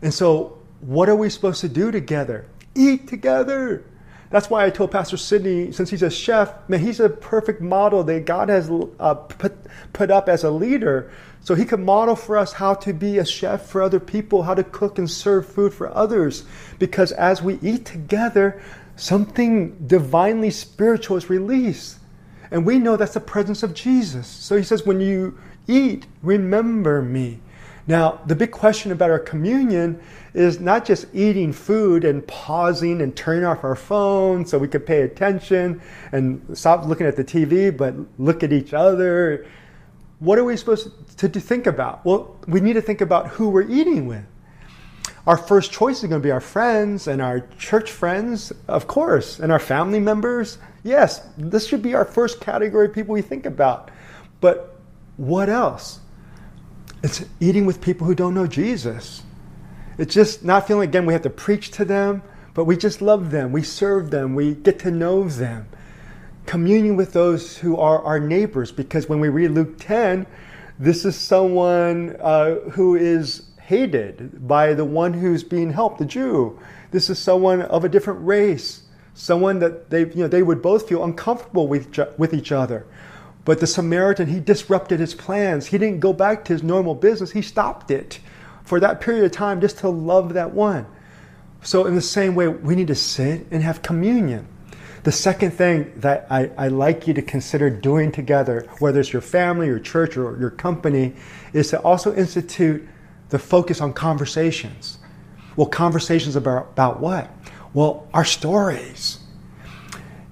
And 0.01 0.11
so, 0.11 0.57
what 0.81 1.07
are 1.07 1.15
we 1.15 1.29
supposed 1.29 1.61
to 1.61 1.69
do 1.69 1.91
together? 1.91 2.47
Eat 2.73 3.07
together. 3.07 3.85
That's 4.33 4.49
why 4.49 4.65
I 4.65 4.71
told 4.71 4.89
Pastor 4.89 5.15
Sidney, 5.15 5.71
since 5.71 5.91
he's 5.91 6.01
a 6.01 6.09
chef, 6.09 6.67
man, 6.67 6.79
he's 6.79 6.99
a 6.99 7.07
perfect 7.07 7.61
model 7.61 8.03
that 8.05 8.25
God 8.25 8.49
has 8.49 8.67
uh, 8.99 9.13
put, 9.13 9.53
put 9.93 10.09
up 10.09 10.27
as 10.27 10.43
a 10.43 10.49
leader. 10.49 11.11
So 11.41 11.53
he 11.53 11.65
could 11.65 11.81
model 11.81 12.15
for 12.15 12.35
us 12.35 12.53
how 12.53 12.73
to 12.73 12.93
be 12.93 13.19
a 13.19 13.25
chef 13.27 13.67
for 13.67 13.83
other 13.83 13.99
people, 13.99 14.41
how 14.41 14.55
to 14.55 14.63
cook 14.63 14.97
and 14.97 15.07
serve 15.07 15.47
food 15.47 15.71
for 15.71 15.95
others. 15.95 16.45
Because 16.79 17.11
as 17.11 17.43
we 17.43 17.59
eat 17.61 17.85
together, 17.85 18.59
something 18.95 19.77
divinely 19.85 20.49
spiritual 20.49 21.15
is 21.15 21.29
released. 21.29 21.99
And 22.49 22.65
we 22.65 22.79
know 22.79 22.97
that's 22.97 23.13
the 23.13 23.19
presence 23.19 23.61
of 23.61 23.75
Jesus. 23.75 24.25
So 24.25 24.57
he 24.57 24.63
says, 24.63 24.83
when 24.83 24.99
you 24.99 25.37
eat, 25.67 26.07
remember 26.23 27.03
me. 27.03 27.39
Now, 27.85 28.21
the 28.25 28.35
big 28.35 28.51
question 28.51 28.91
about 28.91 29.09
our 29.09 29.19
communion 29.19 29.99
is 30.33 30.59
not 30.59 30.85
just 30.85 31.05
eating 31.13 31.51
food 31.51 32.05
and 32.05 32.25
pausing 32.27 33.01
and 33.01 33.15
turning 33.15 33.43
off 33.43 33.63
our 33.63 33.75
phone 33.75 34.45
so 34.45 34.57
we 34.57 34.67
could 34.67 34.85
pay 34.85 35.01
attention 35.01 35.81
and 36.11 36.57
stop 36.57 36.85
looking 36.85 37.05
at 37.05 37.15
the 37.15 37.23
TV, 37.23 37.75
but 37.75 37.93
look 38.17 38.43
at 38.43 38.53
each 38.53 38.73
other. 38.73 39.45
What 40.19 40.39
are 40.39 40.43
we 40.43 40.55
supposed 40.55 41.17
to, 41.17 41.27
to 41.27 41.39
think 41.39 41.67
about? 41.67 42.05
Well, 42.05 42.37
we 42.47 42.61
need 42.61 42.73
to 42.73 42.81
think 42.81 43.01
about 43.01 43.27
who 43.27 43.49
we're 43.49 43.69
eating 43.69 44.07
with. 44.07 44.25
Our 45.27 45.37
first 45.37 45.71
choice 45.71 46.03
is 46.03 46.09
going 46.09 46.21
to 46.21 46.25
be 46.25 46.31
our 46.31 46.41
friends 46.41 47.07
and 47.07 47.21
our 47.21 47.41
church 47.57 47.91
friends, 47.91 48.51
of 48.67 48.87
course, 48.87 49.39
and 49.39 49.51
our 49.51 49.59
family 49.59 49.99
members, 49.99 50.57
Yes, 50.83 51.25
this 51.37 51.65
should 51.65 51.81
be 51.81 51.95
our 51.95 52.03
first 52.03 52.41
category 52.41 52.87
of 52.87 52.93
people 52.93 53.13
we 53.13 53.21
think 53.21 53.45
about. 53.45 53.89
But 54.41 54.77
what 55.15 55.49
else? 55.49 55.99
It's 57.03 57.25
eating 57.39 57.65
with 57.65 57.81
people 57.81 58.07
who 58.07 58.15
don't 58.15 58.33
know 58.33 58.47
Jesus. 58.47 59.23
It's 59.97 60.13
just 60.13 60.43
not 60.43 60.67
feeling, 60.67 60.89
again, 60.89 61.05
we 61.05 61.13
have 61.13 61.21
to 61.23 61.29
preach 61.29 61.71
to 61.71 61.85
them, 61.85 62.23
but 62.53 62.65
we 62.65 62.77
just 62.77 63.01
love 63.01 63.29
them. 63.31 63.51
We 63.51 63.61
serve 63.61 64.09
them. 64.09 64.35
We 64.35 64.55
get 64.55 64.79
to 64.79 64.91
know 64.91 65.27
them. 65.27 65.67
Communion 66.45 66.95
with 66.95 67.13
those 67.13 67.57
who 67.57 67.77
are 67.77 68.01
our 68.01 68.19
neighbors, 68.19 68.71
because 68.71 69.07
when 69.07 69.19
we 69.19 69.29
read 69.29 69.51
Luke 69.51 69.75
10, 69.79 70.25
this 70.79 71.05
is 71.05 71.15
someone 71.15 72.15
uh, 72.19 72.55
who 72.71 72.95
is 72.95 73.43
hated 73.61 74.47
by 74.47 74.73
the 74.73 74.85
one 74.85 75.13
who's 75.13 75.43
being 75.43 75.71
helped, 75.71 75.99
the 75.99 76.05
Jew. 76.05 76.57
This 76.91 77.09
is 77.09 77.19
someone 77.19 77.61
of 77.61 77.83
a 77.83 77.89
different 77.89 78.25
race 78.25 78.83
someone 79.13 79.59
that 79.59 79.89
they, 79.89 80.01
you 80.01 80.15
know, 80.15 80.27
they 80.27 80.43
would 80.43 80.61
both 80.61 80.87
feel 80.87 81.03
uncomfortable 81.03 81.67
with, 81.67 81.97
with 82.17 82.33
each 82.33 82.51
other. 82.51 82.85
But 83.45 83.59
the 83.59 83.67
Samaritan, 83.67 84.27
he 84.27 84.39
disrupted 84.39 84.99
his 84.99 85.13
plans. 85.13 85.67
He 85.67 85.77
didn't 85.77 85.99
go 85.99 86.13
back 86.13 86.45
to 86.45 86.53
his 86.53 86.63
normal 86.63 86.95
business. 86.95 87.31
He 87.31 87.41
stopped 87.41 87.91
it 87.91 88.19
for 88.63 88.79
that 88.79 89.01
period 89.01 89.25
of 89.25 89.31
time 89.31 89.59
just 89.59 89.79
to 89.79 89.89
love 89.89 90.33
that 90.33 90.53
one. 90.53 90.85
So, 91.61 91.85
in 91.85 91.95
the 91.95 92.01
same 92.01 92.35
way, 92.35 92.47
we 92.47 92.75
need 92.75 92.87
to 92.87 92.95
sit 92.95 93.47
and 93.51 93.63
have 93.63 93.81
communion. 93.81 94.47
The 95.03 95.11
second 95.11 95.51
thing 95.51 95.91
that 95.97 96.27
I, 96.29 96.49
I 96.57 96.67
like 96.69 97.07
you 97.07 97.13
to 97.15 97.21
consider 97.21 97.69
doing 97.69 98.11
together, 98.11 98.69
whether 98.79 99.01
it's 99.01 99.11
your 99.11 99.21
family, 99.21 99.67
your 99.67 99.79
church, 99.79 100.15
or 100.15 100.37
your 100.39 100.49
company, 100.49 101.13
is 101.51 101.69
to 101.69 101.81
also 101.81 102.13
institute 102.15 102.87
the 103.29 103.39
focus 103.39 103.81
on 103.81 103.93
conversations. 103.93 104.97
Well, 105.55 105.67
conversations 105.67 106.35
about, 106.35 106.69
about 106.71 106.99
what? 107.01 107.29
Well, 107.73 108.07
our 108.13 108.25
stories. 108.25 109.19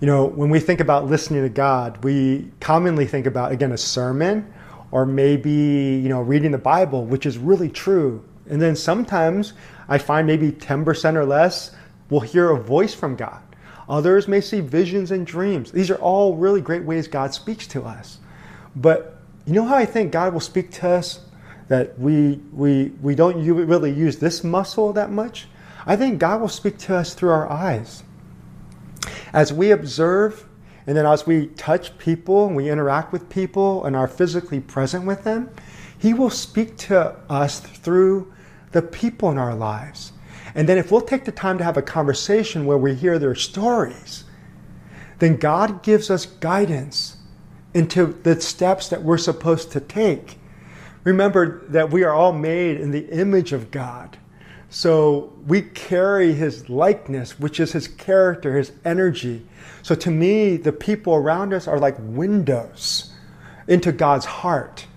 You 0.01 0.08
know, 0.08 0.25
when 0.25 0.50
we 0.50 0.60
think 0.60 0.79
about 0.79 1.05
listening 1.05 1.43
to 1.43 1.50
God, 1.50 2.03
we 2.03 2.50
commonly 2.60 3.05
think 3.05 3.27
about, 3.27 3.51
again, 3.51 3.72
a 3.72 3.77
sermon 3.77 4.51
or 4.89 5.05
maybe, 5.05 5.51
you 5.51 6.10
know, 6.10 6.22
reading 6.22 6.50
the 6.50 6.58
Bible, 6.58 7.05
which 7.05 7.27
is 7.27 7.38
really 7.38 7.70
true. 7.70 8.25
And 8.50 8.60
then 8.60 8.75
sometimes 8.75 9.53
I 9.88 10.00
find 10.00 10.25
maybe 10.25 10.51
10% 10.51 11.15
or 11.15 11.24
less 11.24 11.75
will 12.10 12.20
hear 12.20 12.50
a 12.50 12.60
voice 12.60 12.96
from 12.96 13.15
God. 13.15 13.43
Others 13.88 14.27
may 14.27 14.41
see 14.41 14.60
visions 14.60 15.12
and 15.12 15.25
dreams. 15.25 15.72
These 15.72 15.91
are 15.91 15.98
all 15.98 16.36
really 16.36 16.62
great 16.62 16.84
ways 16.84 17.08
God 17.08 17.31
speaks 17.31 17.67
to 17.67 17.84
us. 17.84 18.17
But 18.75 19.20
you 19.46 19.53
know 19.53 19.65
how 19.65 19.75
I 19.75 19.86
think 19.86 20.12
God 20.12 20.34
will 20.34 20.39
speak 20.39 20.72
to 20.72 20.89
us 20.89 21.20
that 21.67 21.98
we, 22.00 22.39
we, 22.51 22.91
we 23.03 23.13
don't 23.13 23.46
really 23.46 23.93
use 23.93 24.17
this 24.17 24.43
muscle 24.43 24.93
that 24.93 25.12
much? 25.12 25.48
I 25.86 25.96
think 25.96 26.17
God 26.17 26.41
will 26.41 26.50
speak 26.50 26.79
to 26.79 26.96
us 26.96 27.13
through 27.13 27.29
our 27.29 27.48
eyes. 27.51 28.01
As 29.34 29.54
we 29.54 29.72
observe, 29.72 30.48
and 30.88 30.98
then 30.98 31.06
as 31.06 31.26
we 31.26 31.48
touch 31.48 31.98
people 31.98 32.48
and 32.48 32.56
we 32.56 32.70
interact 32.70 33.14
with 33.14 33.30
people 33.30 33.86
and 33.86 33.96
are 33.96 34.08
physically 34.08 34.60
present 34.60 35.06
with 35.06 35.24
them, 35.24 35.50
He 35.98 36.14
will 36.14 36.30
speak 36.30 36.78
to 36.78 37.16
us 37.30 37.60
through 37.60 38.34
the 38.72 38.82
people 38.82 39.30
in 39.32 39.38
our 39.38 39.56
lives. 39.56 40.14
And 40.56 40.68
then 40.68 40.78
if 40.78 40.92
we'll 40.92 41.02
take 41.02 41.26
the 41.26 41.32
time 41.32 41.58
to 41.60 41.64
have 41.64 41.78
a 41.78 41.82
conversation 41.82 42.66
where 42.66 42.78
we 42.78 42.96
hear 42.96 43.20
their 43.20 43.36
stories, 43.36 44.26
then 45.20 45.38
God 45.38 45.84
gives 45.84 46.10
us 46.10 46.26
guidance 46.26 47.18
into 47.74 48.08
the 48.24 48.42
steps 48.42 48.90
that 48.90 49.04
we're 49.04 49.18
supposed 49.18 49.72
to 49.72 49.80
take. 49.80 50.40
Remember 51.04 51.66
that 51.68 51.92
we 51.92 52.04
are 52.04 52.14
all 52.14 52.34
made 52.34 52.82
in 52.82 52.92
the 52.92 53.08
image 53.10 53.54
of 53.54 53.72
God. 53.72 54.18
So 54.74 55.34
we 55.46 55.63
carry 55.63 56.34
his 56.34 56.70
likeness, 56.70 57.38
which 57.38 57.60
is 57.60 57.74
his 57.74 57.90
character, 57.90 58.56
his 58.56 58.72
energy. 58.86 59.46
So 59.84 59.96
to 59.96 60.10
me, 60.10 60.56
the 60.56 60.72
people 60.72 61.13
around 61.13 61.54
us 61.54 61.68
are 61.68 61.78
like 61.78 61.98
windows 62.00 63.12
into 63.68 63.92
God's 63.92 64.24
heart. 64.24 64.88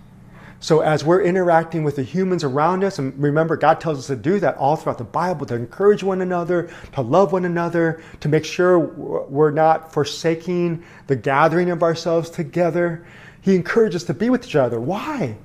So 0.61 0.79
as 0.81 1.05
we're 1.05 1.23
interacting 1.23 1.83
with 1.83 1.97
the 1.97 2.05
humans 2.05 2.45
around 2.45 2.85
us, 2.85 3.01
and 3.01 3.21
remember, 3.21 3.57
God 3.57 3.81
tells 3.81 3.99
us 3.99 4.07
to 4.07 4.17
do 4.17 4.39
that 4.39 4.57
all 4.59 4.77
throughout 4.77 4.99
the 4.99 5.05
Bible 5.05 5.45
to 5.47 5.57
encourage 5.57 6.05
one 6.05 6.23
another, 6.23 6.71
to 6.93 7.01
love 7.01 7.33
one 7.33 7.45
another, 7.45 8.01
to 8.21 8.29
make 8.29 8.45
sure 8.45 8.79
we're 8.79 9.51
not 9.51 9.93
forsaking 9.93 10.85
the 11.09 11.17
gathering 11.17 11.71
of 11.71 11.83
ourselves 11.83 12.31
together. 12.31 13.05
He 13.41 13.57
encourages 13.57 14.03
us 14.03 14.07
to 14.07 14.15
be 14.15 14.31
with 14.31 14.47
each 14.47 14.55
other. 14.55 14.79
Why? 14.79 15.37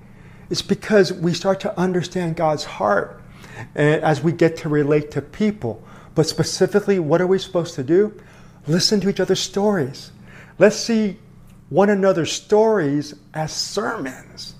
It's 0.51 0.61
because 0.61 1.11
we 1.11 1.33
start 1.33 1.59
to 1.61 1.79
understand 1.79 2.35
God's 2.35 2.63
heart 2.63 3.18
Eh, 3.75 3.99
as 4.01 4.21
we 4.21 4.31
get 4.31 4.57
to 4.57 4.69
relate 4.69 5.11
to 5.11 5.21
people. 5.21 5.83
But 6.15 6.27
specifically, 6.27 6.99
what 6.99 7.21
are 7.21 7.27
we 7.27 7.39
supposed 7.39 7.75
to 7.75 7.83
do? 7.83 8.13
Listen 8.67 8.99
to 9.01 9.09
each 9.09 9.19
other's 9.19 9.39
stories. 9.39 10.11
Let's 10.57 10.75
see 10.75 11.17
one 11.69 11.89
another's 11.89 12.31
stories 12.31 13.13
as 13.33 13.51
sermons. 13.51 14.55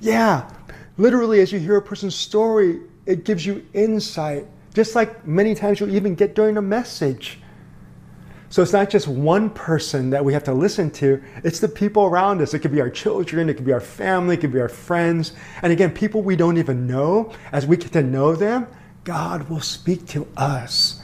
Yeah, 0.00 0.48
literally, 0.96 1.40
as 1.40 1.52
you 1.52 1.58
hear 1.58 1.76
a 1.76 1.82
person's 1.82 2.14
story, 2.14 2.80
it 3.06 3.24
gives 3.24 3.44
you 3.44 3.66
insight, 3.72 4.46
just 4.74 4.94
like 4.94 5.26
many 5.26 5.54
times 5.54 5.80
you'll 5.80 5.94
even 5.94 6.14
get 6.14 6.34
during 6.34 6.56
a 6.56 6.62
message. 6.62 7.40
So 8.50 8.62
it's 8.62 8.72
not 8.72 8.88
just 8.88 9.06
one 9.06 9.50
person 9.50 10.10
that 10.10 10.24
we 10.24 10.32
have 10.32 10.44
to 10.44 10.54
listen 10.54 10.90
to, 10.92 11.22
it's 11.44 11.60
the 11.60 11.68
people 11.68 12.04
around 12.04 12.40
us. 12.40 12.54
It 12.54 12.60
could 12.60 12.72
be 12.72 12.80
our 12.80 12.88
children, 12.88 13.50
it 13.50 13.54
could 13.54 13.66
be 13.66 13.72
our 13.72 13.80
family, 13.80 14.36
it 14.36 14.40
could 14.40 14.52
be 14.52 14.60
our 14.60 14.70
friends. 14.70 15.32
And 15.60 15.70
again, 15.70 15.90
people 15.90 16.22
we 16.22 16.34
don't 16.34 16.56
even 16.56 16.86
know, 16.86 17.32
as 17.52 17.66
we 17.66 17.76
get 17.76 17.92
to 17.92 18.02
know 18.02 18.34
them, 18.34 18.66
God 19.04 19.48
will 19.50 19.60
speak 19.60 20.06
to 20.08 20.26
us. 20.36 21.02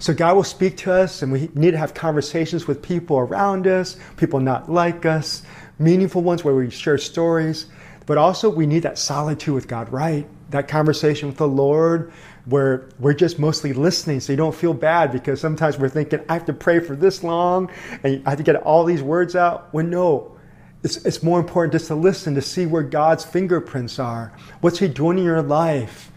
So 0.00 0.14
God 0.14 0.34
will 0.34 0.44
speak 0.44 0.78
to 0.78 0.92
us, 0.92 1.22
and 1.22 1.30
we 1.30 1.50
need 1.54 1.72
to 1.72 1.78
have 1.78 1.94
conversations 1.94 2.66
with 2.66 2.80
people 2.80 3.18
around 3.18 3.66
us, 3.66 3.96
people 4.16 4.40
not 4.40 4.70
like 4.70 5.04
us, 5.04 5.42
meaningful 5.78 6.22
ones 6.22 6.42
where 6.42 6.54
we 6.54 6.70
share 6.70 6.98
stories. 6.98 7.66
But 8.06 8.16
also, 8.18 8.48
we 8.48 8.66
need 8.66 8.82
that 8.84 8.98
solitude 8.98 9.54
with 9.54 9.68
God, 9.68 9.92
right? 9.92 10.26
That 10.50 10.68
conversation 10.68 11.28
with 11.28 11.36
the 11.36 11.46
Lord 11.46 12.12
where 12.44 12.88
we're 12.98 13.14
just 13.14 13.38
mostly 13.38 13.72
listening 13.72 14.20
so 14.20 14.32
you 14.32 14.36
don't 14.36 14.54
feel 14.54 14.74
bad 14.74 15.12
because 15.12 15.40
sometimes 15.40 15.78
we're 15.78 15.88
thinking, 15.88 16.20
I 16.28 16.34
have 16.34 16.46
to 16.46 16.52
pray 16.52 16.80
for 16.80 16.96
this 16.96 17.22
long 17.22 17.70
and 18.02 18.22
I 18.26 18.30
have 18.30 18.38
to 18.38 18.44
get 18.44 18.56
all 18.56 18.84
these 18.84 19.02
words 19.02 19.36
out. 19.36 19.72
When 19.72 19.90
no, 19.90 20.36
it's, 20.82 20.96
it's 21.04 21.22
more 21.22 21.38
important 21.38 21.72
just 21.72 21.88
to 21.88 21.94
listen 21.94 22.34
to 22.34 22.42
see 22.42 22.66
where 22.66 22.82
God's 22.82 23.24
fingerprints 23.24 23.98
are. 23.98 24.32
What's 24.60 24.78
He 24.78 24.88
doing 24.88 25.18
in 25.18 25.24
your 25.24 25.42
life? 25.42 26.10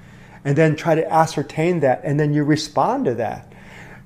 And 0.46 0.58
then 0.58 0.76
try 0.76 0.96
to 0.96 1.10
ascertain 1.12 1.82
that 1.82 2.02
and 2.04 2.20
then 2.20 2.34
you 2.34 2.44
respond 2.44 3.06
to 3.06 3.16
that. 3.16 3.53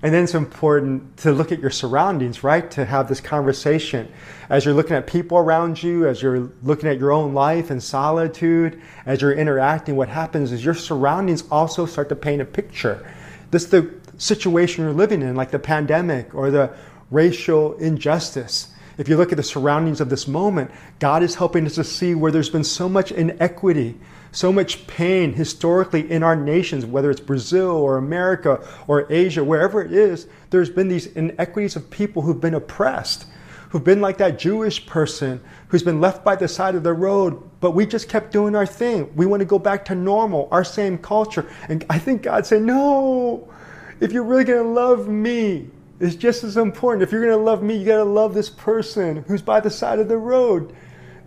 And 0.03 0.13
then 0.13 0.23
it's 0.23 0.35
important 0.35 1.17
to 1.17 1.31
look 1.31 1.51
at 1.51 1.59
your 1.59 1.71
surroundings, 1.71 2.43
right? 2.43 2.69
To 2.71 2.85
have 2.85 3.07
this 3.09 3.19
conversation. 3.19 4.11
As 4.47 4.63
you're 4.63 4.75
looking 4.75 4.95
at 4.95 5.07
people 5.07 5.39
around 5.39 5.81
you, 5.81 6.07
as 6.07 6.21
you're 6.21 6.51
looking 6.61 6.87
at 6.87 6.99
your 6.99 7.11
own 7.11 7.33
life 7.33 7.71
and 7.71 7.81
solitude, 7.81 8.79
as 9.07 9.21
you're 9.21 9.33
interacting, 9.33 9.95
what 9.95 10.07
happens 10.07 10.51
is 10.51 10.63
your 10.63 10.75
surroundings 10.75 11.43
also 11.49 11.87
start 11.87 12.09
to 12.09 12.15
paint 12.15 12.43
a 12.43 12.45
picture. 12.45 13.11
This 13.49 13.63
is 13.63 13.69
the 13.71 13.91
situation 14.17 14.83
you're 14.83 14.93
living 14.93 15.23
in, 15.23 15.35
like 15.35 15.49
the 15.49 15.59
pandemic 15.59 16.35
or 16.35 16.51
the 16.51 16.71
racial 17.09 17.75
injustice. 17.77 18.73
If 18.99 19.09
you 19.09 19.17
look 19.17 19.31
at 19.31 19.37
the 19.37 19.43
surroundings 19.43 20.01
of 20.01 20.09
this 20.09 20.27
moment, 20.27 20.71
God 20.99 21.23
is 21.23 21.35
helping 21.35 21.65
us 21.65 21.75
to 21.75 21.83
see 21.83 22.13
where 22.13 22.31
there's 22.31 22.49
been 22.49 22.63
so 22.63 22.87
much 22.89 23.11
inequity, 23.11 23.95
so 24.37 24.53
much 24.53 24.85
pain 24.85 25.33
historically 25.33 26.11
in 26.11 26.21
our 26.21 26.35
nations, 26.35 26.85
whether 26.85 27.09
it's 27.09 27.19
Brazil 27.19 27.71
or 27.71 27.97
America 27.97 28.63
or 28.87 29.11
Asia, 29.11 29.43
wherever 29.43 29.81
it 29.81 29.91
is, 29.91 30.27
there's 30.51 30.69
been 30.69 30.87
these 30.87 31.07
inequities 31.07 31.75
of 31.75 31.89
people 31.89 32.21
who've 32.21 32.39
been 32.39 32.53
oppressed, 32.53 33.25
who've 33.69 33.83
been 33.83 33.99
like 33.99 34.19
that 34.19 34.37
Jewish 34.37 34.85
person 34.85 35.41
who's 35.69 35.81
been 35.81 35.99
left 35.99 36.23
by 36.23 36.35
the 36.35 36.47
side 36.47 36.75
of 36.75 36.83
the 36.83 36.93
road, 36.93 37.49
but 37.61 37.71
we 37.71 37.87
just 37.87 38.09
kept 38.09 38.31
doing 38.31 38.55
our 38.55 38.67
thing. 38.67 39.11
We 39.15 39.25
want 39.25 39.39
to 39.39 39.45
go 39.45 39.57
back 39.57 39.85
to 39.85 39.95
normal, 39.95 40.47
our 40.51 40.63
same 40.63 40.99
culture. 40.99 41.49
And 41.67 41.83
I 41.89 41.97
think 41.97 42.21
God 42.21 42.45
said, 42.45 42.61
No, 42.61 43.51
if 43.99 44.11
you're 44.11 44.23
really 44.23 44.43
going 44.43 44.63
to 44.63 44.69
love 44.69 45.07
me, 45.07 45.67
it's 45.99 46.15
just 46.15 46.43
as 46.43 46.57
important. 46.57 47.01
If 47.01 47.11
you're 47.11 47.25
going 47.25 47.35
to 47.35 47.43
love 47.43 47.63
me, 47.63 47.75
you 47.75 47.87
got 47.87 47.97
to 47.97 48.03
love 48.03 48.35
this 48.35 48.51
person 48.51 49.23
who's 49.27 49.41
by 49.41 49.61
the 49.61 49.71
side 49.71 49.97
of 49.97 50.07
the 50.07 50.17
road. 50.17 50.75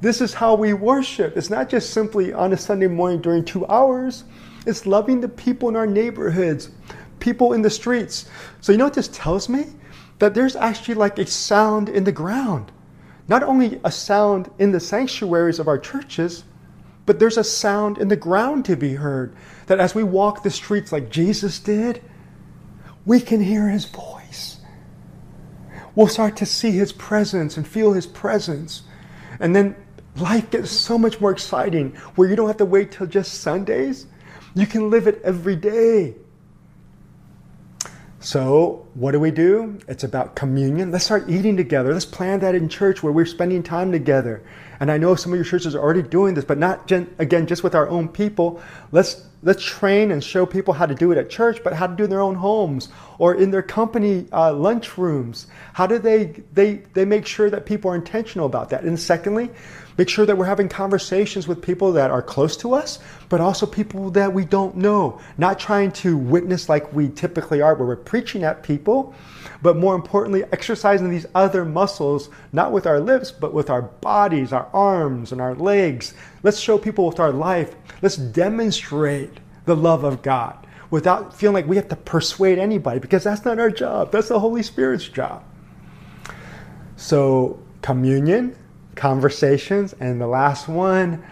This 0.00 0.21
is 0.21 0.33
how 0.33 0.54
we 0.54 0.73
worship. 0.73 1.37
It's 1.37 1.50
not 1.50 1.69
just 1.69 1.90
simply 1.90 2.33
on 2.33 2.52
a 2.52 2.57
Sunday 2.57 2.87
morning 2.87 3.21
during 3.21 3.45
two 3.45 3.66
hours, 3.66 4.25
it's 4.66 4.87
loving 4.87 5.21
the 5.21 5.28
people 5.28 5.69
in 5.69 5.76
our 5.76 5.87
neighborhoods, 5.87 6.71
people 7.19 7.52
in 7.52 7.62
the 7.62 7.71
streets. 7.71 8.28
So, 8.61 8.73
you 8.73 8.78
know 8.78 8.85
what 8.85 8.95
this 8.95 9.09
tells 9.09 9.49
me? 9.49 9.66
That 10.19 10.35
there's 10.35 10.57
actually 10.57 10.95
like 10.95 11.19
a 11.19 11.26
sound 11.26 11.88
in 11.88 12.04
the 12.04 12.12
ground. 12.12 12.73
Not 13.28 13.42
only 13.42 13.80
a 13.84 13.93
sound 13.93 14.50
in 14.58 14.73
the 14.73 14.80
sanctuaries 14.80 15.58
of 15.58 15.69
our 15.69 15.78
churches, 15.78 16.45
but 17.06 17.19
there's 17.19 17.39
a 17.39 17.45
sound 17.45 17.99
in 17.99 18.08
the 18.08 18.17
ground 18.17 18.65
to 18.67 18.76
be 18.76 18.95
heard. 18.95 19.34
That 19.67 19.80
as 19.80 19.95
we 19.95 20.02
walk 20.02 20.43
the 20.43 20.50
streets 20.50 20.93
like 20.93 21.10
Jesus 21.10 21.58
did, 21.58 22.02
we 23.06 23.21
can 23.21 23.43
hear 23.43 23.69
his 23.69 23.84
voice. 23.84 24.58
We'll 25.95 26.08
start 26.08 26.36
to 26.36 26.47
see 26.47 26.73
his 26.73 26.93
presence 26.93 27.56
and 27.56 27.67
feel 27.67 27.93
his 27.93 28.06
presence. 28.06 28.82
And 29.41 29.56
then 29.56 29.75
life 30.21 30.50
gets 30.50 30.71
so 30.71 30.99
much 30.99 31.21
more 31.21 31.30
exciting 31.30 31.91
where 32.15 32.28
you 32.28 32.37
don't 32.37 32.47
have 32.47 32.59
to 32.59 32.65
wait 32.65 32.93
till 32.93 33.06
just 33.06 33.41
Sundays. 33.41 34.06
You 34.54 34.67
can 34.67 34.91
live 34.91 35.06
it 35.06 35.21
every 35.23 35.56
day. 35.56 36.15
So, 38.23 38.87
what 38.93 39.13
do 39.13 39.21
we 39.21 39.30
do? 39.30 39.78
It's 39.89 40.04
about 40.04 40.37
communion. 40.37 40.91
Let's 40.91 41.06
start 41.06 41.30
eating 41.30 41.56
together. 41.56 41.95
Let's 41.95 42.04
plan 42.04 42.41
that 42.41 42.54
in 42.54 42.69
church 42.69 43.02
where 43.02 43.13
we're 43.13 43.25
spending 43.25 43.63
time 43.63 43.91
together. 43.93 44.45
And 44.78 44.91
I 44.91 44.99
know 44.99 45.15
some 45.15 45.33
of 45.33 45.39
your 45.39 45.45
churches 45.45 45.75
are 45.75 45.80
already 45.80 46.02
doing 46.02 46.35
this, 46.35 46.45
but 46.45 46.59
not 46.59 46.91
again 47.19 47.47
just 47.47 47.63
with 47.63 47.75
our 47.75 47.89
own 47.89 48.09
people. 48.09 48.61
Let's 48.93 49.26
let's 49.43 49.65
train 49.65 50.11
and 50.11 50.23
show 50.23 50.45
people 50.45 50.75
how 50.75 50.87
to 50.87 50.95
do 50.95 51.13
it 51.13 51.19
at 51.19 51.31
church, 51.31 51.63
but 51.65 51.73
how 51.73 51.87
to 51.87 51.95
do 51.97 52.03
it 52.03 52.07
in 52.07 52.11
their 52.11 52.21
own 52.21 52.35
homes 52.35 52.89
or 53.19 53.35
in 53.35 53.50
their 53.50 53.63
company 53.63 54.26
uh, 54.33 54.53
lunch 54.53 54.99
rooms. 54.99 55.47
How 55.73 55.87
do 55.87 55.99
they 55.99 56.43
they 56.53 56.83
they 56.95 57.05
make 57.05 57.26
sure 57.26 57.50
that 57.50 57.67
people 57.67 57.91
are 57.91 57.95
intentional 57.95 58.47
about 58.47 58.71
that? 58.71 58.85
And 58.85 58.99
secondly, 58.99 59.50
Make 60.00 60.09
sure 60.09 60.25
that 60.25 60.39
we're 60.39 60.47
having 60.47 60.71
conversations 60.71 61.47
with 61.47 61.61
people 61.61 61.93
that 61.93 62.11
are 62.11 62.23
close 62.23 62.57
to 62.57 62.73
us, 62.73 63.00
but 63.29 63.43
also 63.43 63.67
people 63.67 64.11
that 64.13 64.33
we 64.33 64.47
don't 64.47 64.76
know. 64.76 65.21
Not 65.37 65.59
trying 65.59 65.93
to 65.93 66.17
witness 66.17 66.71
like 66.71 66.91
we 66.95 67.11
typically 67.11 67.61
are, 67.61 67.75
where 67.75 67.87
we're 67.87 67.97
preaching 67.97 68.43
at 68.43 68.63
people, 68.63 69.15
but 69.61 69.76
more 69.76 69.95
importantly, 69.95 70.45
exercising 70.53 71.11
these 71.11 71.26
other 71.35 71.67
muscles, 71.67 72.31
not 72.50 72.73
with 72.73 72.87
our 72.87 72.99
lips, 72.99 73.31
but 73.31 73.53
with 73.53 73.69
our 73.69 73.83
bodies, 73.83 74.55
our 74.55 74.71
arms, 74.73 75.33
and 75.33 75.41
our 75.43 75.55
legs. 75.55 76.15
Let's 76.43 76.59
show 76.59 76.79
people 76.79 77.07
with 77.07 77.21
our 77.21 77.33
life. 77.33 77.75
Let's 78.03 78.17
demonstrate 78.17 79.41
the 79.67 79.76
love 79.76 80.05
of 80.05 80.23
God 80.23 80.67
without 80.91 81.35
feeling 81.35 81.55
like 81.55 81.67
we 81.67 81.76
have 81.76 81.89
to 81.89 81.97
persuade 81.97 82.59
anybody 82.59 82.99
because 82.99 83.25
that's 83.25 83.45
not 83.45 83.59
our 83.59 83.71
job. 83.71 84.11
That's 84.13 84.29
the 84.29 84.41
Holy 84.41 84.63
Spirit's 84.63 85.09
job. 85.09 85.45
So, 86.97 87.61
communion, 87.83 88.57
conversations. 88.95 89.95
And 90.00 90.21
the 90.21 90.26
last 90.26 90.69
one 90.69 91.25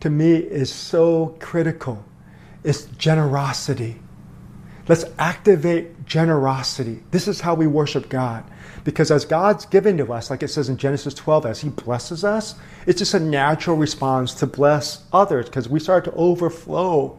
to 0.00 0.10
me 0.10 0.34
is 0.36 0.72
so 0.72 1.36
critical 1.40 2.04
it's 2.66 2.86
generosity. 2.98 4.00
Let's 4.88 5.04
activate 5.18 6.06
generosity. 6.06 7.02
This 7.10 7.26
is 7.28 7.40
how 7.40 7.54
we 7.54 7.66
worship 7.66 8.08
God. 8.08 8.44
Because 8.84 9.10
as 9.10 9.24
God's 9.24 9.66
given 9.66 9.98
to 9.98 10.12
us, 10.12 10.30
like 10.30 10.42
it 10.44 10.48
says 10.48 10.68
in 10.68 10.76
Genesis 10.76 11.12
12, 11.14 11.46
as 11.46 11.60
He 11.60 11.70
blesses 11.70 12.24
us, 12.24 12.54
it's 12.86 12.98
just 12.98 13.14
a 13.14 13.20
natural 13.20 13.76
response 13.76 14.32
to 14.34 14.46
bless 14.46 15.04
others 15.12 15.46
because 15.46 15.68
we 15.68 15.80
start 15.80 16.04
to 16.04 16.12
overflow 16.12 17.18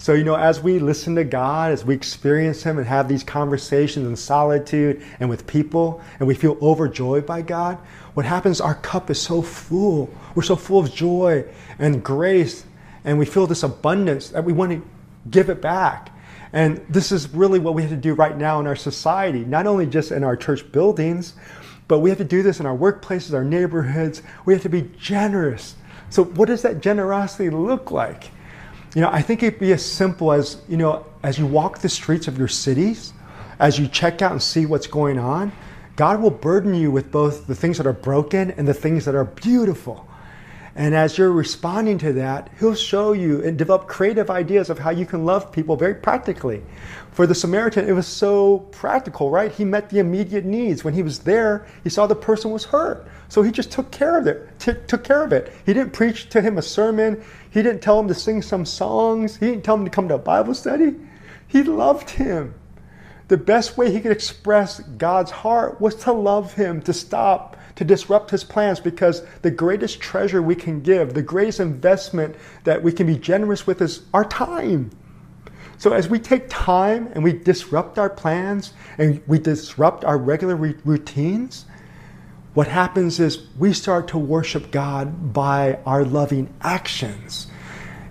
so, 0.00 0.14
you 0.14 0.22
know, 0.22 0.36
as 0.36 0.62
we 0.62 0.78
listen 0.78 1.16
to 1.16 1.24
God, 1.24 1.72
as 1.72 1.84
we 1.84 1.92
experience 1.92 2.62
Him 2.62 2.78
and 2.78 2.86
have 2.86 3.08
these 3.08 3.24
conversations 3.24 4.06
in 4.06 4.14
solitude 4.14 5.02
and 5.18 5.28
with 5.28 5.44
people, 5.48 6.00
and 6.20 6.28
we 6.28 6.36
feel 6.36 6.56
overjoyed 6.62 7.26
by 7.26 7.42
God, 7.42 7.78
what 8.14 8.24
happens, 8.24 8.60
our 8.60 8.76
cup 8.76 9.10
is 9.10 9.20
so 9.20 9.42
full. 9.42 10.08
We're 10.36 10.44
so 10.44 10.54
full 10.54 10.78
of 10.78 10.94
joy 10.94 11.44
and 11.80 12.02
grace, 12.02 12.64
and 13.04 13.18
we 13.18 13.26
feel 13.26 13.48
this 13.48 13.64
abundance 13.64 14.28
that 14.28 14.44
we 14.44 14.52
want 14.52 14.70
to 14.70 14.82
give 15.30 15.50
it 15.50 15.60
back. 15.60 16.10
And 16.52 16.84
this 16.88 17.12
is 17.12 17.28
really 17.30 17.58
what 17.58 17.74
we 17.74 17.82
have 17.82 17.90
to 17.90 17.96
do 17.96 18.14
right 18.14 18.36
now 18.36 18.60
in 18.60 18.66
our 18.66 18.76
society, 18.76 19.44
not 19.44 19.66
only 19.66 19.86
just 19.86 20.12
in 20.12 20.24
our 20.24 20.36
church 20.36 20.70
buildings, 20.72 21.34
but 21.88 22.00
we 22.00 22.10
have 22.10 22.18
to 22.18 22.24
do 22.24 22.42
this 22.42 22.60
in 22.60 22.66
our 22.66 22.76
workplaces, 22.76 23.34
our 23.34 23.44
neighborhoods. 23.44 24.22
We 24.44 24.52
have 24.52 24.62
to 24.62 24.68
be 24.68 24.90
generous. 24.98 25.74
So, 26.10 26.24
what 26.24 26.46
does 26.48 26.62
that 26.62 26.80
generosity 26.80 27.50
look 27.50 27.90
like? 27.90 28.30
You 28.94 29.02
know, 29.02 29.10
I 29.10 29.20
think 29.20 29.42
it'd 29.42 29.60
be 29.60 29.72
as 29.72 29.84
simple 29.84 30.32
as, 30.32 30.62
you 30.68 30.76
know, 30.76 31.06
as 31.22 31.38
you 31.38 31.46
walk 31.46 31.78
the 31.78 31.88
streets 31.88 32.28
of 32.28 32.38
your 32.38 32.48
cities, 32.48 33.12
as 33.58 33.78
you 33.78 33.88
check 33.88 34.22
out 34.22 34.32
and 34.32 34.42
see 34.42 34.66
what's 34.66 34.86
going 34.86 35.18
on, 35.18 35.52
God 35.96 36.22
will 36.22 36.30
burden 36.30 36.74
you 36.74 36.90
with 36.90 37.10
both 37.10 37.46
the 37.46 37.54
things 37.54 37.76
that 37.78 37.86
are 37.86 37.92
broken 37.92 38.52
and 38.52 38.66
the 38.66 38.74
things 38.74 39.04
that 39.04 39.14
are 39.14 39.24
beautiful. 39.24 40.06
And 40.78 40.94
as 40.94 41.18
you're 41.18 41.32
responding 41.32 41.98
to 41.98 42.12
that, 42.12 42.50
He'll 42.60 42.76
show 42.76 43.12
you 43.12 43.42
and 43.42 43.58
develop 43.58 43.88
creative 43.88 44.30
ideas 44.30 44.70
of 44.70 44.78
how 44.78 44.90
you 44.90 45.04
can 45.04 45.24
love 45.24 45.50
people 45.50 45.74
very 45.74 45.96
practically. 45.96 46.62
For 47.10 47.26
the 47.26 47.34
Samaritan, 47.34 47.88
it 47.88 47.92
was 47.92 48.06
so 48.06 48.60
practical, 48.70 49.28
right? 49.28 49.50
He 49.50 49.64
met 49.64 49.90
the 49.90 49.98
immediate 49.98 50.44
needs. 50.44 50.84
When 50.84 50.94
he 50.94 51.02
was 51.02 51.18
there, 51.18 51.66
he 51.82 51.90
saw 51.90 52.06
the 52.06 52.14
person 52.14 52.52
was 52.52 52.64
hurt. 52.64 53.08
So 53.28 53.42
he 53.42 53.50
just 53.50 53.72
took 53.72 53.90
care 53.90 54.16
of 54.16 54.28
it. 54.28 54.56
T- 54.60 54.74
took 54.86 55.02
care 55.02 55.24
of 55.24 55.32
it. 55.32 55.52
He 55.66 55.74
didn't 55.74 55.94
preach 55.94 56.28
to 56.28 56.40
him 56.40 56.58
a 56.58 56.62
sermon. 56.62 57.24
He 57.50 57.60
didn't 57.60 57.82
tell 57.82 57.98
him 57.98 58.06
to 58.06 58.14
sing 58.14 58.40
some 58.40 58.64
songs. 58.64 59.36
He 59.36 59.46
didn't 59.46 59.64
tell 59.64 59.74
him 59.74 59.84
to 59.84 59.90
come 59.90 60.06
to 60.06 60.14
a 60.14 60.18
Bible 60.18 60.54
study. 60.54 60.94
He 61.48 61.64
loved 61.64 62.08
him. 62.08 62.54
The 63.26 63.36
best 63.36 63.76
way 63.76 63.90
he 63.90 64.00
could 64.00 64.12
express 64.12 64.78
God's 64.78 65.32
heart 65.32 65.80
was 65.80 65.96
to 65.96 66.12
love 66.12 66.54
him, 66.54 66.80
to 66.82 66.92
stop, 66.92 67.56
to 67.78 67.84
disrupt 67.84 68.32
his 68.32 68.42
plans, 68.42 68.80
because 68.80 69.22
the 69.42 69.52
greatest 69.52 70.00
treasure 70.00 70.42
we 70.42 70.56
can 70.56 70.80
give, 70.80 71.14
the 71.14 71.22
greatest 71.22 71.60
investment 71.60 72.34
that 72.64 72.82
we 72.82 72.90
can 72.90 73.06
be 73.06 73.16
generous 73.16 73.68
with 73.68 73.80
is 73.80 74.02
our 74.12 74.24
time. 74.24 74.90
So 75.76 75.92
as 75.92 76.08
we 76.08 76.18
take 76.18 76.46
time 76.48 77.08
and 77.14 77.22
we 77.22 77.32
disrupt 77.32 77.96
our 77.96 78.10
plans 78.10 78.72
and 78.98 79.22
we 79.28 79.38
disrupt 79.38 80.04
our 80.04 80.18
regular 80.18 80.56
routines, 80.56 81.66
what 82.54 82.66
happens 82.66 83.20
is 83.20 83.46
we 83.56 83.72
start 83.72 84.08
to 84.08 84.18
worship 84.18 84.72
God 84.72 85.32
by 85.32 85.78
our 85.86 86.04
loving 86.04 86.52
actions. 86.62 87.46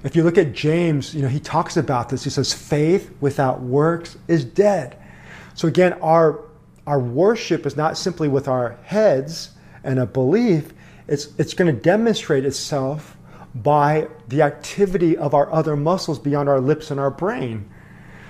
If 0.05 0.15
you 0.15 0.23
look 0.23 0.37
at 0.37 0.53
James, 0.53 1.13
you 1.13 1.21
know, 1.21 1.27
he 1.27 1.41
talks 1.41 1.75
about 1.75 2.07
this. 2.07 2.23
He 2.23 2.29
says, 2.29 2.53
faith 2.53 3.13
without 3.19 3.59
works 3.59 4.17
is 4.29 4.45
dead. 4.45 4.97
So 5.55 5.67
again, 5.67 5.91
our 6.01 6.45
our 6.85 7.01
worship 7.01 7.65
is 7.65 7.75
not 7.75 7.97
simply 7.97 8.29
with 8.29 8.47
our 8.47 8.77
heads 8.83 9.49
and 9.87 9.99
a 9.99 10.05
belief, 10.05 10.73
it's 11.07 11.29
it's 11.39 11.55
going 11.55 11.73
to 11.73 11.81
demonstrate 11.81 12.45
itself 12.45 13.17
by 13.55 14.07
the 14.27 14.43
activity 14.43 15.17
of 15.17 15.33
our 15.33 15.51
other 15.51 15.75
muscles 15.75 16.19
beyond 16.19 16.47
our 16.49 16.59
lips 16.59 16.91
and 16.91 16.99
our 16.99 17.09
brain. 17.09 17.67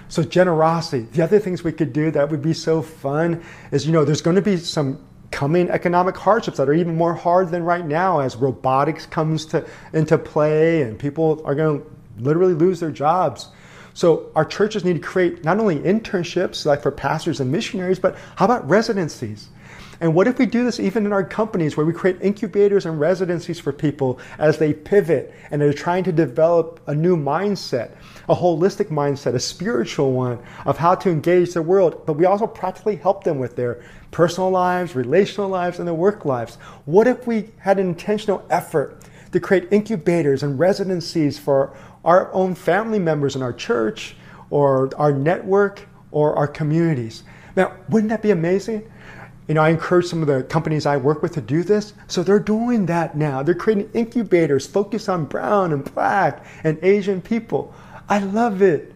So 0.08 0.24
generosity. 0.24 1.06
The 1.12 1.24
other 1.24 1.40
things 1.40 1.64
we 1.64 1.74
could 1.74 1.92
do 1.92 2.12
that 2.12 2.30
would 2.30 2.42
be 2.42 2.54
so 2.54 2.82
fun 2.82 3.44
is, 3.72 3.86
you 3.86 3.92
know, 3.92 4.06
there's 4.06 4.22
going 4.22 4.38
to 4.38 4.42
be 4.42 4.56
some 4.56 5.04
coming 5.32 5.70
economic 5.70 6.16
hardships 6.16 6.58
that 6.58 6.70
are 6.70 6.74
even 6.74 6.96
more 6.96 7.14
hard 7.14 7.50
than 7.50 7.64
right 7.64 7.86
now 7.86 8.20
as 8.20 8.38
robotics 8.38 9.06
comes 9.06 9.46
to 9.48 9.68
into 9.92 10.18
play 10.18 10.84
and 10.84 10.98
people 10.98 11.42
are 11.44 11.56
going 11.56 11.82
to 11.82 11.88
literally 12.20 12.54
lose 12.54 12.80
their 12.80 12.92
jobs. 12.92 13.50
So 13.94 14.32
our 14.36 14.46
churches 14.46 14.86
need 14.86 14.94
to 14.94 15.00
create 15.00 15.44
not 15.44 15.60
only 15.60 15.80
internships 15.80 16.66
like 16.66 16.84
for 16.84 16.92
pastors 16.92 17.42
and 17.42 17.52
missionaries, 17.52 18.00
but 18.00 18.16
how 18.36 18.46
about 18.46 18.70
residencies? 18.70 19.50
And 20.00 20.14
what 20.14 20.28
if 20.28 20.38
we 20.38 20.46
do 20.46 20.64
this 20.64 20.80
even 20.80 21.06
in 21.06 21.14
our 21.14 21.24
companies 21.24 21.76
where 21.76 21.86
we 21.86 21.94
create 21.94 22.22
incubators 22.22 22.86
and 22.86 23.00
residencies 23.00 23.60
for 23.60 23.74
people 23.74 24.20
as 24.38 24.58
they 24.58 24.74
pivot 24.74 25.34
and 25.50 25.62
they're 25.62 25.74
trying 25.74 26.04
to 26.04 26.12
develop 26.12 26.80
a 26.88 26.94
new 26.94 27.18
mindset, 27.18 27.96
a 28.30 28.36
holistic 28.36 28.90
mindset, 28.90 29.34
a 29.34 29.40
spiritual 29.40 30.14
one 30.14 30.40
of 30.66 30.78
how 30.78 30.94
to 30.94 31.10
engage 31.10 31.54
the 31.54 31.62
world, 31.62 32.06
but 32.06 32.14
we 32.14 32.26
also 32.26 32.46
practically 32.46 32.96
help 32.96 33.24
them 33.24 33.40
with 33.40 33.56
their 33.56 33.84
personal 34.12 34.52
lives, 34.52 34.96
relational 34.96 35.50
lives, 35.50 35.80
and 35.80 35.88
their 35.88 35.96
work 35.96 36.26
lives. 36.26 36.56
What 36.86 37.08
if 37.08 37.26
we 37.26 37.50
had 37.60 37.80
an 37.80 37.88
intentional 37.88 38.46
effort 38.50 39.02
to 39.32 39.40
create 39.40 39.68
incubators 39.72 40.44
and 40.44 40.60
residencies 40.60 41.40
for 41.40 41.76
our 42.06 42.32
own 42.34 42.54
family 42.54 43.00
members 43.00 43.36
in 43.36 43.42
our 43.42 43.54
church 43.54 44.16
or 44.50 44.90
our 44.96 45.12
network 45.12 45.88
or 46.12 46.36
our 46.36 46.48
communities? 46.48 47.24
Now, 47.56 47.76
wouldn't 47.90 48.10
that 48.10 48.22
be 48.22 48.32
amazing? 48.32 48.90
You 49.48 49.54
know, 49.54 49.62
I 49.62 49.70
encourage 49.70 50.08
some 50.08 50.22
of 50.22 50.28
the 50.28 50.44
companies 50.44 50.86
I 50.86 50.98
work 50.98 51.22
with 51.22 51.34
to 51.36 51.42
do 51.42 51.64
this. 51.64 51.94
So 52.08 52.22
they're 52.22 52.40
doing 52.40 52.86
that 52.88 53.16
now. 53.16 53.44
They're 53.44 53.56
creating 53.56 53.90
incubators 53.94 54.68
focused 54.68 55.08
on 55.08 55.26
brown 55.26 55.72
and 55.72 55.84
black 55.94 56.46
and 56.64 56.78
Asian 56.84 57.22
people. 57.22 57.74
I 58.10 58.20
love 58.20 58.62
it. 58.62 58.94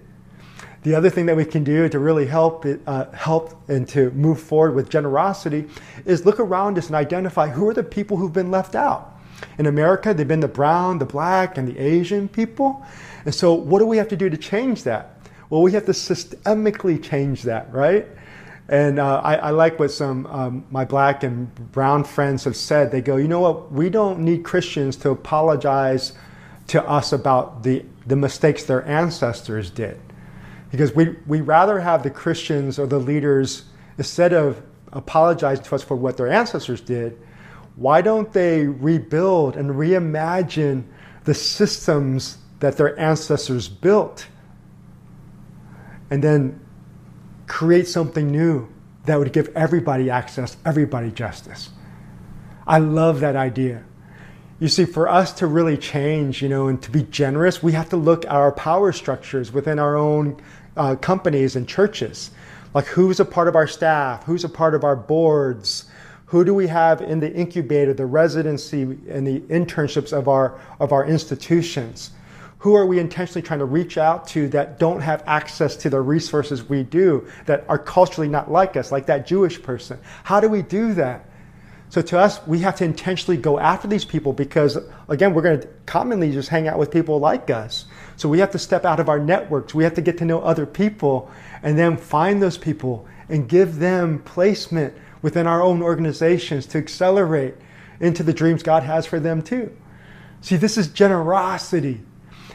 The 0.84 0.96
other 0.96 1.10
thing 1.10 1.28
that 1.28 1.38
we 1.38 1.46
can 1.46 1.64
do 1.64 1.88
to 1.88 2.00
really 2.00 2.26
help 2.26 2.66
it, 2.66 2.82
uh, 2.88 3.12
help 3.12 3.70
and 3.70 3.88
to 3.90 4.10
move 4.12 4.42
forward 4.42 4.74
with 4.74 4.90
generosity 4.90 5.68
is 6.06 6.26
look 6.26 6.40
around 6.40 6.78
us 6.78 6.88
and 6.88 6.96
identify 6.96 7.48
who 7.48 7.70
are 7.70 7.74
the 7.74 7.84
people 7.84 8.18
who've 8.18 8.34
been 8.34 8.50
left 8.50 8.76
out. 8.76 9.20
In 9.58 9.68
America, 9.68 10.14
they've 10.14 10.28
been 10.28 10.40
the 10.40 10.48
brown, 10.48 10.98
the 10.98 11.06
black, 11.06 11.58
and 11.58 11.68
the 11.68 11.78
Asian 11.78 12.28
people. 12.28 12.84
And 13.26 13.34
so, 13.34 13.54
what 13.54 13.80
do 13.80 13.86
we 13.86 13.98
have 13.98 14.08
to 14.10 14.18
do 14.18 14.30
to 14.30 14.38
change 14.38 14.84
that? 14.84 15.20
Well, 15.50 15.62
we 15.62 15.72
have 15.74 15.86
to 15.86 15.92
systemically 15.92 17.02
change 17.02 17.44
that, 17.44 17.72
right? 17.72 18.08
And 18.68 19.00
uh, 19.00 19.22
I, 19.24 19.36
I, 19.36 19.50
like 19.50 19.80
what 19.80 19.92
some 19.92 20.26
um, 20.28 20.66
my 20.70 20.86
black 20.86 21.24
and 21.24 21.54
brown 21.72 22.04
friends 22.04 22.46
have 22.46 22.56
said. 22.56 22.92
They 22.92 23.02
go, 23.02 23.18
you 23.18 23.28
know 23.28 23.42
what? 23.42 23.72
We 23.72 23.90
don't 23.90 24.20
need 24.20 24.44
Christians 24.44 24.96
to 24.98 25.10
apologize 25.10 26.14
to 26.68 26.88
us 26.88 27.12
about 27.12 27.64
the 27.64 27.84
the 28.08 28.16
mistakes 28.16 28.64
their 28.64 28.86
ancestors 28.88 29.70
did, 29.70 30.00
because 30.72 30.96
we 30.96 31.18
we 31.28 31.42
rather 31.42 31.82
have 31.82 32.04
the 32.04 32.10
Christians 32.10 32.80
or 32.80 32.88
the 32.88 33.00
leaders 33.00 33.66
instead 33.98 34.32
of 34.32 34.62
apologizing 34.94 35.66
to 35.66 35.76
us 35.76 35.84
for 35.84 35.96
what 35.96 36.16
their 36.16 36.30
ancestors 36.30 36.80
did. 36.80 37.20
Why 37.76 38.02
don't 38.02 38.32
they 38.32 38.68
rebuild 38.68 39.58
and 39.58 39.72
reimagine 39.72 40.84
the 41.24 41.34
systems 41.34 42.38
that 42.60 42.78
their 42.78 42.98
ancestors 43.00 43.68
built? 43.68 44.28
And 46.10 46.24
then 46.24 46.61
create 47.52 47.86
something 47.86 48.32
new 48.32 48.66
that 49.06 49.20
would 49.20 49.34
give 49.34 49.50
everybody 49.58 50.10
access, 50.10 50.56
everybody 50.66 51.12
justice. 51.12 51.70
I 52.66 52.78
love 52.78 53.20
that 53.20 53.36
idea. 53.36 53.84
You 54.62 54.70
see, 54.70 54.86
for 54.86 55.10
us 55.10 55.34
to 55.34 55.48
really 55.48 55.76
change, 55.76 56.42
you 56.42 56.48
know, 56.48 56.70
and 56.70 56.82
to 56.82 56.90
be 56.90 57.04
generous, 57.04 57.62
we 57.62 57.74
have 57.74 57.90
to 57.90 57.98
look 57.98 58.24
at 58.24 58.32
our 58.32 58.54
power 58.54 58.94
structures 58.94 59.52
within 59.52 59.80
our 59.80 59.98
own 59.98 60.42
uh, 60.78 60.96
companies 60.96 61.58
and 61.58 61.68
churches. 61.68 62.32
Like 62.74 62.86
who's 62.86 63.20
a 63.20 63.26
part 63.26 63.50
of 63.50 63.56
our 63.58 63.68
staff, 63.68 64.24
who's 64.24 64.46
a 64.46 64.50
part 64.50 64.74
of 64.74 64.86
our 64.86 64.96
boards, 64.96 65.92
who 66.28 66.46
do 66.46 66.54
we 66.54 66.68
have 66.68 67.02
in 67.02 67.20
the 67.20 67.34
incubator, 67.34 67.94
the 67.94 68.06
residency, 68.06 68.84
and 68.84 69.28
the 69.28 69.42
internships 69.50 70.18
of 70.18 70.30
our 70.30 70.58
of 70.80 70.94
our 70.94 71.06
institutions? 71.06 72.12
Who 72.62 72.76
are 72.76 72.86
we 72.86 73.00
intentionally 73.00 73.42
trying 73.42 73.60
to 73.60 73.66
reach 73.66 73.98
out 73.98 74.28
to 74.30 74.48
that 74.50 74.78
don't 74.78 75.02
have 75.02 75.24
access 75.26 75.76
to 75.78 75.90
the 75.90 76.00
resources 76.00 76.64
we 76.64 76.84
do, 76.84 77.28
that 77.48 77.66
are 77.68 77.80
culturally 77.80 78.30
not 78.30 78.52
like 78.52 78.78
us, 78.78 78.92
like 78.92 79.08
that 79.08 79.26
Jewish 79.26 79.62
person? 79.62 80.00
How 80.24 80.40
do 80.40 80.48
we 80.48 80.62
do 80.62 80.94
that? 80.94 81.28
So 81.90 82.04
to 82.04 82.20
us, 82.20 82.40
we 82.46 82.60
have 82.60 82.76
to 82.76 82.86
intentionally 82.86 83.36
go 83.36 83.58
after 83.58 83.88
these 83.88 84.06
people 84.06 84.32
because, 84.32 84.78
again, 85.10 85.34
we're 85.34 85.42
going 85.42 85.60
to 85.60 85.68
commonly 85.88 86.32
just 86.32 86.50
hang 86.50 86.68
out 86.68 86.78
with 86.78 86.92
people 86.92 87.20
like 87.20 87.50
us. 87.50 87.86
So 88.16 88.30
we 88.30 88.38
have 88.40 88.52
to 88.52 88.60
step 88.60 88.86
out 88.86 89.00
of 89.00 89.10
our 89.10 89.20
networks. 89.20 89.74
We 89.74 89.84
have 89.84 89.96
to 89.96 90.02
get 90.02 90.20
to 90.20 90.26
know 90.26 90.40
other 90.42 90.68
people 90.68 91.32
and 91.64 91.80
then 91.80 91.98
find 91.98 92.44
those 92.44 92.60
people 92.60 93.08
and 93.28 93.50
give 93.50 93.80
them 93.80 94.20
placement 94.20 94.94
within 95.24 95.48
our 95.48 95.64
own 95.64 95.82
organizations 95.82 96.68
to 96.68 96.78
accelerate 96.78 97.56
into 98.00 98.22
the 98.22 98.34
dreams 98.34 98.62
God 98.62 98.84
has 98.84 99.08
for 99.08 99.20
them 99.20 99.42
too. 99.42 99.76
See, 100.42 100.58
this 100.58 100.78
is 100.78 100.90
generosity. 100.90 102.02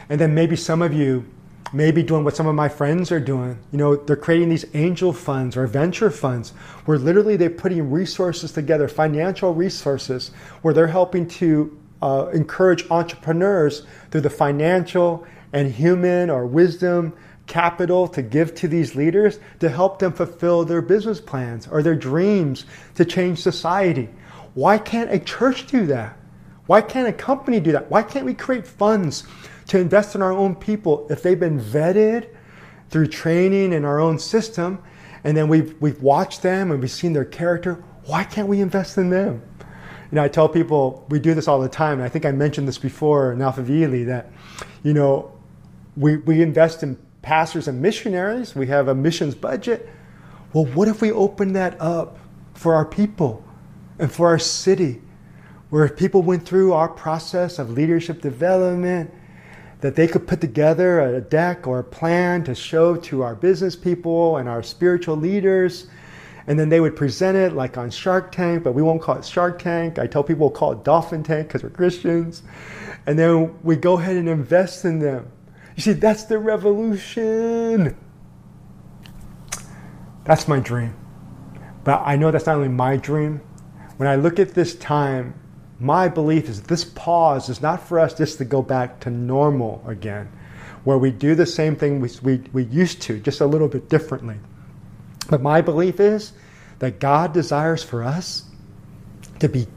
And 0.09 0.19
then 0.19 0.33
maybe 0.33 0.55
some 0.55 0.81
of 0.81 0.93
you 0.93 1.25
may 1.73 1.91
be 1.91 2.03
doing 2.03 2.23
what 2.23 2.35
some 2.35 2.47
of 2.47 2.55
my 2.55 2.69
friends 2.69 3.11
are 3.11 3.19
doing. 3.19 3.59
You 3.71 3.77
know, 3.77 3.95
they're 3.95 4.15
creating 4.15 4.49
these 4.49 4.65
angel 4.73 5.11
funds 5.11 5.57
or 5.57 5.67
venture 5.67 6.09
funds 6.09 6.51
where 6.85 6.97
literally 6.97 7.35
they're 7.35 7.49
putting 7.49 7.91
resources 7.91 8.51
together, 8.51 8.87
financial 8.87 9.53
resources, 9.53 10.31
where 10.61 10.73
they're 10.73 10.87
helping 10.87 11.27
to 11.27 11.77
uh, 12.01 12.29
encourage 12.33 12.89
entrepreneurs 12.89 13.85
through 14.11 14.21
the 14.21 14.29
financial 14.29 15.27
and 15.53 15.71
human 15.71 16.29
or 16.29 16.45
wisdom 16.45 17.13
capital 17.47 18.07
to 18.09 18.21
give 18.21 18.53
to 18.55 18.67
these 18.67 18.95
leaders 18.95 19.39
to 19.59 19.69
help 19.69 19.99
them 19.99 20.11
fulfill 20.11 20.65
their 20.65 20.81
business 20.81 21.19
plans 21.19 21.67
or 21.67 21.81
their 21.81 21.95
dreams 21.95 22.65
to 22.95 23.05
change 23.05 23.39
society. 23.39 24.09
Why 24.53 24.77
can't 24.77 25.11
a 25.11 25.19
church 25.19 25.67
do 25.67 25.85
that? 25.87 26.17
Why 26.65 26.81
can't 26.81 27.07
a 27.07 27.13
company 27.13 27.59
do 27.61 27.71
that? 27.71 27.89
Why 27.89 28.03
can't 28.03 28.25
we 28.25 28.33
create 28.33 28.67
funds 28.67 29.25
to 29.67 29.79
invest 29.79 30.15
in 30.15 30.21
our 30.21 30.31
own 30.31 30.55
people 30.55 31.07
if 31.09 31.21
they've 31.21 31.39
been 31.39 31.59
vetted 31.59 32.29
through 32.89 33.07
training 33.07 33.73
in 33.73 33.85
our 33.85 33.99
own 33.99 34.17
system 34.17 34.81
and 35.23 35.35
then 35.35 35.47
we've, 35.47 35.75
we've 35.81 36.01
watched 36.01 36.41
them 36.41 36.71
and 36.71 36.79
we've 36.79 36.91
seen 36.91 37.13
their 37.13 37.25
character, 37.25 37.83
why 38.05 38.23
can't 38.23 38.47
we 38.47 38.61
invest 38.61 38.97
in 38.97 39.09
them? 39.09 39.41
You 40.09 40.15
know, 40.15 40.23
I 40.23 40.29
tell 40.29 40.47
people 40.47 41.05
we 41.09 41.19
do 41.19 41.33
this 41.33 41.49
all 41.49 41.59
the 41.59 41.67
time, 41.67 41.95
and 41.95 42.03
I 42.03 42.09
think 42.09 42.25
I 42.25 42.31
mentioned 42.31 42.65
this 42.65 42.77
before 42.77 43.33
in 43.33 43.39
Alphaville 43.39 44.05
that, 44.05 44.31
you 44.83 44.93
know, 44.93 45.33
we, 45.97 46.17
we 46.17 46.41
invest 46.41 46.81
in 46.81 46.97
pastors 47.21 47.67
and 47.67 47.81
missionaries, 47.81 48.55
we 48.55 48.67
have 48.67 48.87
a 48.87 48.95
missions 48.95 49.35
budget. 49.35 49.89
Well, 50.53 50.65
what 50.65 50.87
if 50.87 51.01
we 51.01 51.11
open 51.11 51.51
that 51.53 51.79
up 51.81 52.19
for 52.53 52.73
our 52.73 52.85
people 52.85 53.43
and 53.99 54.09
for 54.09 54.27
our 54.27 54.39
city, 54.39 55.01
where 55.71 55.89
people 55.89 56.21
went 56.21 56.45
through 56.45 56.71
our 56.71 56.87
process 56.87 57.59
of 57.59 57.71
leadership 57.71 58.21
development 58.21 59.13
that 59.81 59.95
they 59.95 60.07
could 60.07 60.27
put 60.27 60.41
together 60.41 60.99
a 61.01 61.21
deck 61.21 61.67
or 61.67 61.79
a 61.79 61.83
plan 61.83 62.43
to 62.43 62.55
show 62.55 62.95
to 62.95 63.21
our 63.21 63.35
business 63.35 63.75
people 63.75 64.37
and 64.37 64.49
our 64.49 64.63
spiritual 64.63 65.15
leaders. 65.15 65.87
And 66.47 66.57
then 66.57 66.69
they 66.69 66.79
would 66.79 66.95
present 66.95 67.37
it 67.37 67.53
like 67.53 67.77
on 67.77 67.89
Shark 67.91 68.31
Tank, 68.31 68.63
but 68.63 68.71
we 68.71 68.81
won't 68.81 69.01
call 69.01 69.17
it 69.17 69.25
Shark 69.25 69.59
Tank. 69.59 69.99
I 69.99 70.07
tell 70.07 70.23
people 70.23 70.47
we'll 70.47 70.55
call 70.55 70.71
it 70.71 70.83
Dolphin 70.83 71.21
Tank 71.21 71.47
because 71.47 71.61
we're 71.61 71.69
Christians. 71.69 72.41
And 73.05 73.19
then 73.19 73.57
we 73.63 73.75
go 73.75 73.99
ahead 73.99 74.15
and 74.15 74.27
invest 74.27 74.85
in 74.85 74.99
them. 74.99 75.31
You 75.75 75.83
see, 75.83 75.93
that's 75.93 76.23
the 76.23 76.39
revolution. 76.39 77.95
That's 80.23 80.47
my 80.47 80.59
dream. 80.59 80.95
But 81.83 82.01
I 82.03 82.15
know 82.15 82.31
that's 82.31 82.47
not 82.47 82.55
only 82.55 82.69
my 82.69 82.97
dream. 82.97 83.41
When 83.97 84.09
I 84.09 84.15
look 84.15 84.39
at 84.39 84.53
this 84.53 84.75
time 84.75 85.35
my 85.79 86.07
belief 86.07 86.49
is 86.49 86.61
this 86.63 86.83
pause 86.83 87.49
is 87.49 87.61
not 87.61 87.87
for 87.87 87.99
us 87.99 88.13
just 88.13 88.39
to 88.39 88.45
go 88.45 88.61
back 88.61 88.99
to 89.01 89.09
normal 89.09 89.83
again, 89.87 90.31
where 90.83 90.97
we 90.97 91.11
do 91.11 91.35
the 91.35 91.45
same 91.45 91.75
thing 91.75 91.99
we, 91.99 92.09
we, 92.23 92.41
we 92.53 92.63
used 92.63 93.01
to, 93.03 93.19
just 93.19 93.41
a 93.41 93.45
little 93.45 93.67
bit 93.67 93.89
differently. 93.89 94.37
But 95.29 95.41
my 95.41 95.61
belief 95.61 95.99
is 95.99 96.33
that 96.79 96.99
God 96.99 97.33
desires 97.33 97.83
for 97.83 98.03
us 98.03 98.45
to 99.39 99.47
be, 99.47 99.67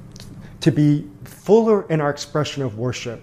to 0.60 0.70
be 0.70 1.06
fuller 1.24 1.86
in 1.90 2.00
our 2.00 2.10
expression 2.10 2.62
of 2.62 2.78
worship, 2.78 3.22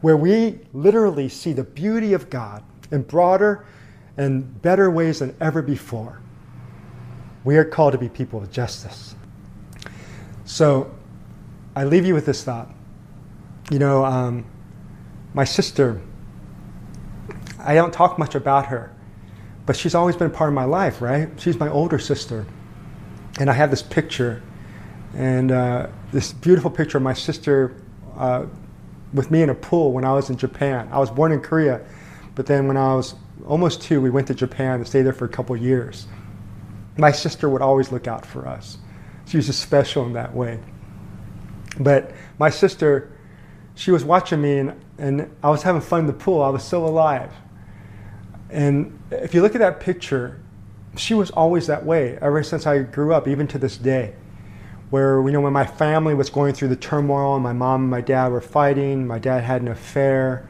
where 0.00 0.16
we 0.16 0.60
literally 0.72 1.28
see 1.28 1.52
the 1.52 1.64
beauty 1.64 2.12
of 2.12 2.30
God 2.30 2.62
in 2.92 3.02
broader 3.02 3.66
and 4.16 4.62
better 4.62 4.90
ways 4.90 5.18
than 5.18 5.34
ever 5.40 5.60
before. 5.60 6.20
We 7.44 7.56
are 7.56 7.64
called 7.64 7.92
to 7.92 7.98
be 7.98 8.08
people 8.08 8.42
of 8.42 8.50
justice. 8.50 9.14
So 10.44 10.95
I 11.76 11.84
leave 11.84 12.06
you 12.06 12.14
with 12.14 12.24
this 12.24 12.42
thought. 12.42 12.70
You 13.70 13.78
know, 13.78 14.02
um, 14.02 14.46
my 15.34 15.44
sister, 15.44 16.00
I 17.58 17.74
don't 17.74 17.92
talk 17.92 18.18
much 18.18 18.34
about 18.34 18.66
her, 18.66 18.94
but 19.66 19.76
she's 19.76 19.94
always 19.94 20.16
been 20.16 20.30
part 20.30 20.48
of 20.48 20.54
my 20.54 20.64
life, 20.64 21.02
right? 21.02 21.28
She's 21.38 21.58
my 21.60 21.68
older 21.68 21.98
sister. 21.98 22.46
And 23.38 23.50
I 23.50 23.52
have 23.52 23.70
this 23.70 23.82
picture, 23.82 24.42
and 25.14 25.52
uh, 25.52 25.88
this 26.12 26.32
beautiful 26.32 26.70
picture 26.70 26.96
of 26.96 27.04
my 27.04 27.12
sister 27.12 27.76
uh, 28.16 28.46
with 29.12 29.30
me 29.30 29.42
in 29.42 29.50
a 29.50 29.54
pool 29.54 29.92
when 29.92 30.06
I 30.06 30.14
was 30.14 30.30
in 30.30 30.38
Japan. 30.38 30.88
I 30.90 30.98
was 30.98 31.10
born 31.10 31.30
in 31.30 31.42
Korea, 31.42 31.84
but 32.34 32.46
then 32.46 32.68
when 32.68 32.78
I 32.78 32.94
was 32.94 33.14
almost 33.46 33.82
two, 33.82 34.00
we 34.00 34.08
went 34.08 34.28
to 34.28 34.34
Japan 34.34 34.76
and 34.76 34.88
stayed 34.88 35.02
there 35.02 35.12
for 35.12 35.26
a 35.26 35.28
couple 35.28 35.54
years. 35.54 36.06
My 36.96 37.12
sister 37.12 37.50
would 37.50 37.60
always 37.60 37.92
look 37.92 38.06
out 38.06 38.24
for 38.24 38.48
us. 38.48 38.78
She 39.26 39.36
was 39.36 39.44
just 39.44 39.60
special 39.60 40.06
in 40.06 40.14
that 40.14 40.34
way. 40.34 40.58
But 41.78 42.12
my 42.38 42.50
sister, 42.50 43.12
she 43.74 43.90
was 43.90 44.04
watching 44.04 44.40
me, 44.40 44.58
and, 44.58 44.80
and 44.98 45.36
I 45.42 45.50
was 45.50 45.62
having 45.62 45.80
fun 45.80 46.00
in 46.00 46.06
the 46.06 46.12
pool. 46.12 46.42
I 46.42 46.48
was 46.48 46.64
so 46.64 46.84
alive. 46.84 47.32
And 48.50 48.98
if 49.10 49.34
you 49.34 49.42
look 49.42 49.54
at 49.54 49.58
that 49.58 49.80
picture, 49.80 50.40
she 50.96 51.14
was 51.14 51.30
always 51.30 51.66
that 51.66 51.84
way 51.84 52.18
ever 52.20 52.42
since 52.42 52.66
I 52.66 52.78
grew 52.78 53.12
up, 53.12 53.28
even 53.28 53.46
to 53.48 53.58
this 53.58 53.76
day. 53.76 54.14
Where, 54.90 55.20
you 55.26 55.32
know, 55.32 55.40
when 55.40 55.52
my 55.52 55.66
family 55.66 56.14
was 56.14 56.30
going 56.30 56.54
through 56.54 56.68
the 56.68 56.76
turmoil, 56.76 57.34
and 57.34 57.42
my 57.42 57.52
mom 57.52 57.82
and 57.82 57.90
my 57.90 58.00
dad 58.00 58.30
were 58.30 58.40
fighting, 58.40 59.06
my 59.06 59.18
dad 59.18 59.42
had 59.42 59.60
an 59.60 59.68
affair, 59.68 60.48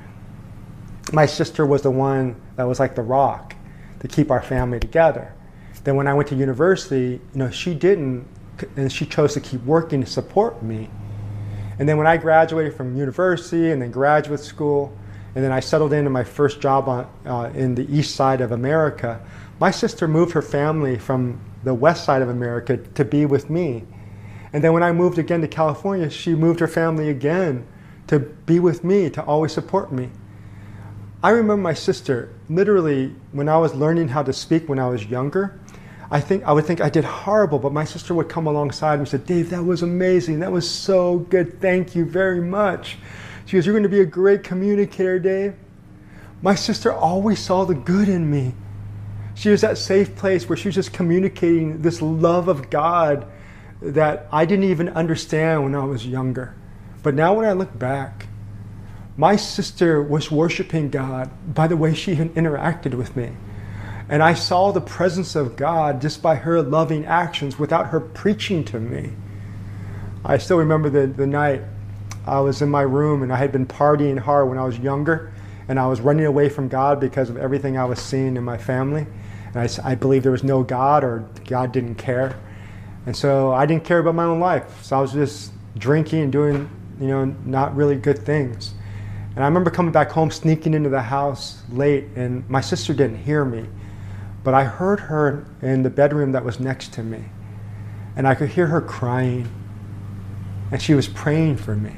my 1.13 1.27
sister 1.27 1.65
was 1.65 1.83
the 1.83 1.91
one 1.91 2.37
that 2.57 2.65
was 2.65 2.79
like 2.81 2.95
the 2.95 3.03
rock 3.03 3.55
to 4.01 4.09
keep 4.09 4.31
our 4.31 4.43
family 4.43 4.79
together. 4.79 5.33
Then 5.85 5.97
when 5.97 6.07
I 6.07 6.15
went 6.15 6.29
to 6.31 6.35
university, 6.35 7.21
you 7.33 7.39
know, 7.39 7.51
she 7.51 7.75
didn't, 7.75 8.27
and 8.77 8.93
she 8.93 9.07
chose 9.07 9.35
to 9.35 9.41
keep 9.41 9.63
working 9.65 10.01
to 10.03 10.07
support 10.07 10.63
me. 10.63 10.91
And 11.79 11.89
then 11.89 11.97
when 11.99 12.07
I 12.07 12.17
graduated 12.17 12.75
from 12.75 12.97
university 12.97 13.71
and 13.71 13.83
then 13.83 13.91
graduate 13.91 14.41
school, 14.41 14.97
and 15.35 15.45
then 15.45 15.53
I 15.53 15.61
settled 15.61 15.93
into 15.93 16.11
my 16.11 16.25
first 16.25 16.61
job 16.61 16.89
on, 16.89 17.07
uh, 17.27 17.51
in 17.55 17.75
the 17.75 17.87
east 17.95 18.15
side 18.15 18.41
of 18.41 18.53
America, 18.53 19.21
my 19.61 19.71
sister 19.71 20.09
moved 20.09 20.33
her 20.33 20.43
family 20.43 20.99
from 20.99 21.41
the 21.65 21.75
west 21.75 22.05
side 22.05 22.23
of 22.23 22.29
America 22.29 22.79
to 22.79 23.05
be 23.05 23.27
with 23.27 23.51
me. 23.51 23.85
And 24.53 24.65
then 24.65 24.73
when 24.73 24.83
I 24.83 24.93
moved 24.93 25.19
again 25.19 25.43
to 25.43 25.49
California, 25.49 26.09
she 26.09 26.35
moved 26.35 26.61
her 26.61 26.69
family 26.69 27.11
again 27.11 27.67
to 28.07 28.21
be 28.21 28.61
with 28.61 28.85
me, 28.85 29.11
to 29.11 29.23
always 29.25 29.53
support 29.53 29.93
me. 29.93 30.09
I 31.23 31.31
remember 31.31 31.63
my 31.63 31.75
sister, 31.75 32.31
literally, 32.49 33.15
when 33.33 33.49
I 33.49 33.59
was 33.59 33.75
learning 33.75 34.09
how 34.09 34.23
to 34.23 34.33
speak 34.33 34.69
when 34.69 34.79
I 34.79 34.89
was 34.89 35.07
younger, 35.07 35.59
I 36.11 36.21
think 36.21 36.45
I 36.45 36.53
would 36.53 36.65
think 36.65 36.81
I 36.81 36.89
did 36.89 37.05
horrible, 37.05 37.59
but 37.59 37.73
my 37.73 37.85
sister 37.85 38.15
would 38.15 38.29
come 38.29 38.47
alongside 38.47 38.99
and 38.99 39.09
said, 39.09 39.27
Dave, 39.27 39.51
that 39.51 39.65
was 39.65 39.83
amazing. 39.83 40.41
That 40.41 40.53
was 40.53 40.69
so 40.69 41.19
good. 41.19 41.61
Thank 41.61 41.97
you 41.97 42.05
very 42.05 42.41
much. 42.41 42.97
She 43.45 43.57
goes, 43.57 43.67
You're 43.67 43.73
going 43.73 43.83
to 43.83 43.89
be 43.89 44.01
a 44.01 44.07
great 44.07 44.45
communicator, 44.45 45.19
Dave. 45.19 45.55
My 46.43 46.55
sister 46.55 46.93
always 46.93 47.41
saw 47.41 47.65
the 47.65 47.75
good 47.75 48.09
in 48.09 48.31
me. 48.31 48.55
She 49.35 49.51
was 49.51 49.61
that 49.63 49.79
safe 49.79 50.15
place 50.17 50.49
where 50.49 50.57
she 50.57 50.69
was 50.69 50.75
just 50.75 50.93
communicating 50.93 51.83
this 51.83 52.01
love 52.01 52.49
of 52.49 52.71
God 52.71 53.27
that 53.83 54.29
I 54.33 54.45
didn't 54.45 54.65
even 54.65 54.89
understand 54.91 55.65
when 55.65 55.75
I 55.75 55.85
was 55.85 56.07
younger. 56.07 56.55
But 57.03 57.15
now 57.15 57.35
when 57.35 57.47
I 57.47 57.53
look 57.53 57.79
back, 57.79 58.27
my 59.17 59.37
sister 59.37 60.03
was 60.03 60.31
worshiping 60.31 60.91
God 60.91 61.31
by 61.55 61.67
the 61.67 61.77
way 61.77 61.95
she 61.95 62.17
interacted 62.17 62.95
with 62.95 63.17
me. 63.17 63.33
And 64.09 64.23
I 64.23 64.35
saw 64.35 64.71
the 64.71 64.81
presence 64.81 65.35
of 65.35 65.57
God 65.57 66.01
just 66.01 66.23
by 66.23 66.37
her 66.37 66.63
loving 66.63 67.05
actions 67.05 67.59
without 67.59 67.89
her 67.89 68.01
preaching 68.01 68.65
to 68.67 68.79
me. 68.79 69.13
I 70.25 70.39
still 70.39 70.59
remember 70.59 70.91
the, 70.91 71.07
the 71.07 71.27
night 71.27 71.63
I 72.27 72.41
was 72.41 72.63
in 72.63 72.71
my 72.71 72.83
room 72.83 73.23
and 73.23 73.33
I 73.33 73.37
had 73.37 73.53
been 73.53 73.67
partying 73.67 74.19
hard 74.19 74.49
when 74.49 74.59
I 74.59 74.65
was 74.65 74.79
younger 74.79 75.33
and 75.69 75.79
I 75.79 75.87
was 75.87 76.01
running 76.01 76.27
away 76.27 76.49
from 76.49 76.69
God 76.69 77.01
because 77.01 77.31
of 77.31 77.37
everything 77.37 77.77
I 77.77 77.85
was 77.85 78.01
seeing 78.01 78.37
in 78.37 78.45
my 78.45 78.59
family. 78.59 79.07
And 79.55 79.57
I, 79.57 79.91
I 79.91 79.95
believed 79.95 80.25
there 80.25 80.33
was 80.33 80.45
no 80.45 80.63
God 80.63 81.03
or 81.03 81.29
God 81.47 81.73
didn't 81.73 81.97
care. 81.97 82.37
And 83.07 83.17
so 83.17 83.53
I 83.53 83.67
didn't 83.67 83.85
care 83.85 83.99
about 83.99 84.15
my 84.15 84.25
own 84.25 84.41
life. 84.41 84.83
So 84.85 84.99
I 84.99 85.01
was 85.01 85.13
just 85.13 85.53
drinking 85.79 86.23
and 86.23 86.33
doing, 86.33 86.71
you 87.01 87.09
know, 87.09 87.25
not 87.45 87.75
really 87.75 87.97
good 87.97 88.19
things. 88.19 88.75
And 89.35 89.45
I 89.45 89.49
remember 89.49 89.71
coming 89.71 89.93
back 89.93 90.11
home, 90.11 90.31
sneaking 90.31 90.75
into 90.75 90.89
the 90.89 91.03
house 91.03 91.63
late, 91.71 92.07
and 92.17 92.49
my 92.49 92.61
sister 92.61 92.95
didn't 92.95 93.19
hear 93.19 93.45
me. 93.45 93.67
But 94.47 94.55
I 94.55 94.63
heard 94.63 95.01
her 95.01 95.45
in 95.61 95.83
the 95.83 95.91
bedroom 95.91 96.31
that 96.31 96.45
was 96.45 96.61
next 96.61 96.93
to 96.93 97.03
me. 97.03 97.25
And 98.15 98.29
I 98.29 98.37
could 98.37 98.51
hear 98.51 98.69
her 98.69 98.81
crying. 98.81 99.49
And 100.71 100.81
she 100.81 100.95
was 100.95 101.09
praying 101.09 101.57
for 101.57 101.75
me. 101.75 101.97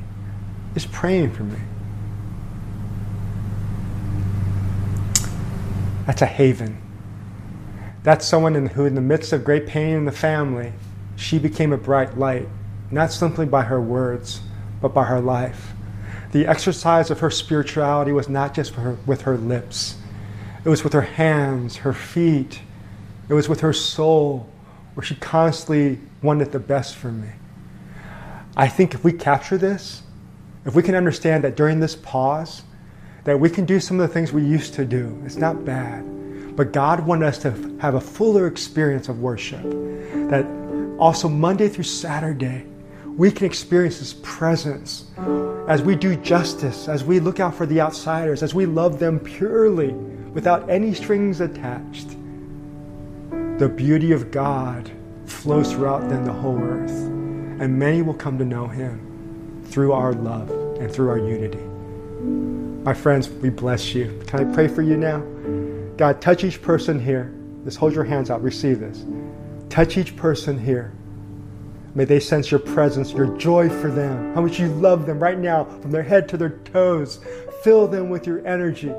Just 0.73 0.91
praying 0.91 1.33
for 1.33 1.43
me. 1.43 1.59
That's 6.07 6.23
a 6.23 6.27
haven. 6.27 6.81
That's 8.03 8.27
someone 8.27 8.57
in, 8.57 8.69
who, 8.69 8.87
in 8.87 8.95
the 8.95 9.03
midst 9.03 9.35
of 9.35 9.45
great 9.45 9.67
pain 9.67 9.95
in 9.95 10.05
the 10.07 10.11
family, 10.11 10.73
she 11.17 11.39
became 11.39 11.75
a 11.75 11.77
bright 11.77 12.17
light, 12.17 12.49
not 12.91 13.13
simply 13.13 13.45
by 13.45 13.65
her 13.65 13.79
words, 13.79 14.41
but 14.81 14.95
by 14.95 15.05
her 15.05 15.21
life. 15.21 15.75
The 16.33 16.47
exercise 16.47 17.11
of 17.11 17.21
her 17.21 17.31
spirituality 17.31 18.13
was 18.13 18.27
not 18.27 18.55
just 18.55 18.73
her, 18.77 18.97
with 19.05 19.21
her 19.23 19.37
lips, 19.37 19.97
it 20.69 20.71
was 20.71 20.85
with 20.85 20.93
her 20.93 21.01
hands, 21.01 21.79
her 21.79 21.95
feet. 21.95 22.61
It 23.31 23.33
was 23.33 23.49
with 23.49 23.61
her 23.61 23.73
soul, 23.73 24.47
where 24.93 25.03
she 25.03 25.15
constantly 25.15 25.99
wanted 26.21 26.53
the 26.53 26.59
best 26.59 26.97
for 26.97 27.11
me. 27.11 27.31
I 28.55 28.69
think 28.69 28.93
if 28.93 29.03
we 29.03 29.15
capture 29.15 29.57
this, 29.57 30.03
if 30.67 30.75
we 30.75 30.83
can 30.83 30.95
understand 30.95 31.43
that 31.45 31.57
during 31.57 31.81
this 31.81 31.97
pause, 31.97 32.65
that 33.25 33.41
we 33.41 33.49
can 33.49 33.65
do 33.65 33.81
some 33.81 33.99
of 33.99 34.07
the 34.07 34.13
things 34.13 34.31
we 34.31 34.45
used 34.45 34.75
to 34.75 34.85
do, 34.85 35.19
it's 35.25 35.37
not 35.37 35.65
bad. 35.65 36.05
But 36.55 36.73
God 36.73 37.01
wanted 37.01 37.25
us 37.25 37.39
to 37.39 37.79
have 37.81 37.95
a 37.95 38.01
fuller 38.01 38.47
experience 38.47 39.09
of 39.09 39.21
worship. 39.21 39.63
That 40.29 40.45
also 40.99 41.31
Monday 41.31 41.71
through 41.71 41.85
Saturday, 41.85 42.67
we 43.17 43.31
can 43.31 43.47
experience 43.47 44.01
His 44.01 44.13
presence 44.13 45.07
as 45.67 45.81
we 45.81 45.97
do 45.97 46.15
justice, 46.17 46.89
as 46.89 47.05
we 47.05 47.21
look 47.21 47.41
out 47.41 47.55
for 47.55 47.65
the 47.65 47.81
outsiders, 47.81 48.43
as 48.43 48.53
we 48.53 48.67
love 48.67 48.99
them 48.99 49.19
purely 49.19 49.95
without 50.39 50.71
any 50.71 50.95
strings 50.95 51.41
attached. 51.41 52.11
The 53.59 53.69
beauty 53.69 54.13
of 54.13 54.31
God 54.31 54.89
flows 55.27 55.73
throughout 55.73 56.09
then 56.09 56.23
the 56.23 56.33
whole 56.33 56.63
earth, 56.63 56.93
and 57.61 57.77
many 57.77 58.03
will 58.03 58.15
come 58.15 58.39
to 58.39 58.45
know 58.45 58.69
Him 58.69 59.65
through 59.65 59.93
our 59.93 60.13
love 60.13 60.49
and 60.79 60.93
through 60.93 61.11
our 61.11 61.19
unity. 61.19 61.59
My 62.85 62.95
friends, 62.95 63.29
we 63.29 63.51
bless 63.51 63.97
you. 63.97 64.23
Can 64.29 64.49
I 64.49 64.55
pray 64.55 64.69
for 64.69 64.83
you 64.83 64.97
now? 64.97 65.25
God, 65.97 66.21
touch 66.21 66.45
each 66.45 66.63
person 66.63 67.01
here. 67.01 67.35
Just 67.65 67.79
hold 67.79 67.93
your 67.93 68.05
hands 68.05 68.31
out, 68.31 68.41
receive 68.41 68.79
this. 68.79 69.05
Touch 69.71 69.99
each 69.99 70.15
person 70.15 70.57
here. 70.57 70.93
May 71.97 72.05
they 72.05 72.21
sense 72.21 72.49
your 72.53 72.61
presence, 72.61 73.11
your 73.11 73.37
joy 73.39 73.69
for 73.69 73.91
them, 73.91 74.37
how 74.37 74.43
much 74.43 74.61
you 74.61 74.69
love 74.69 75.05
them 75.05 75.19
right 75.19 75.37
now, 75.37 75.65
from 75.65 75.91
their 75.91 76.05
head 76.05 76.29
to 76.29 76.37
their 76.37 76.51
toes. 76.51 77.19
Fill 77.65 77.89
them 77.89 78.09
with 78.09 78.25
your 78.25 78.47
energy. 78.47 78.95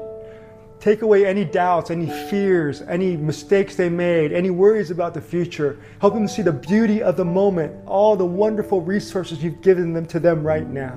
Take 0.79 1.01
away 1.01 1.25
any 1.25 1.43
doubts, 1.43 1.91
any 1.91 2.07
fears, 2.29 2.81
any 2.83 3.17
mistakes 3.17 3.75
they 3.75 3.89
made, 3.89 4.31
any 4.31 4.49
worries 4.49 4.91
about 4.91 5.13
the 5.13 5.19
future. 5.19 5.77
Help 5.99 6.13
them 6.13 6.27
see 6.27 6.41
the 6.41 6.53
beauty 6.53 7.03
of 7.03 7.17
the 7.17 7.25
moment, 7.25 7.75
all 7.85 8.15
the 8.15 8.25
wonderful 8.25 8.81
resources 8.81 9.43
you've 9.43 9.61
given 9.61 9.91
them 9.91 10.05
to 10.05 10.19
them 10.19 10.41
right 10.41 10.67
now. 10.67 10.95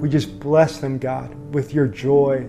We 0.00 0.08
just 0.08 0.40
bless 0.40 0.78
them, 0.78 0.98
God, 0.98 1.32
with 1.54 1.72
your 1.72 1.86
joy, 1.86 2.44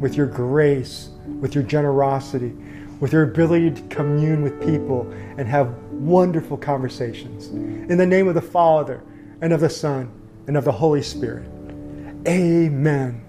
with 0.00 0.16
your 0.16 0.26
grace, 0.26 1.10
with 1.26 1.54
your 1.54 1.64
generosity, 1.64 2.56
with 2.98 3.12
your 3.12 3.24
ability 3.24 3.72
to 3.72 3.82
commune 3.94 4.42
with 4.42 4.58
people 4.64 5.02
and 5.36 5.46
have 5.46 5.68
wonderful 5.92 6.56
conversations. 6.56 7.48
In 7.48 7.98
the 7.98 8.06
name 8.06 8.26
of 8.26 8.34
the 8.34 8.40
Father, 8.40 9.02
and 9.42 9.52
of 9.52 9.60
the 9.60 9.68
Son, 9.68 10.10
and 10.46 10.56
of 10.56 10.64
the 10.64 10.72
Holy 10.72 11.02
Spirit. 11.02 11.46
Amen. 12.26 13.27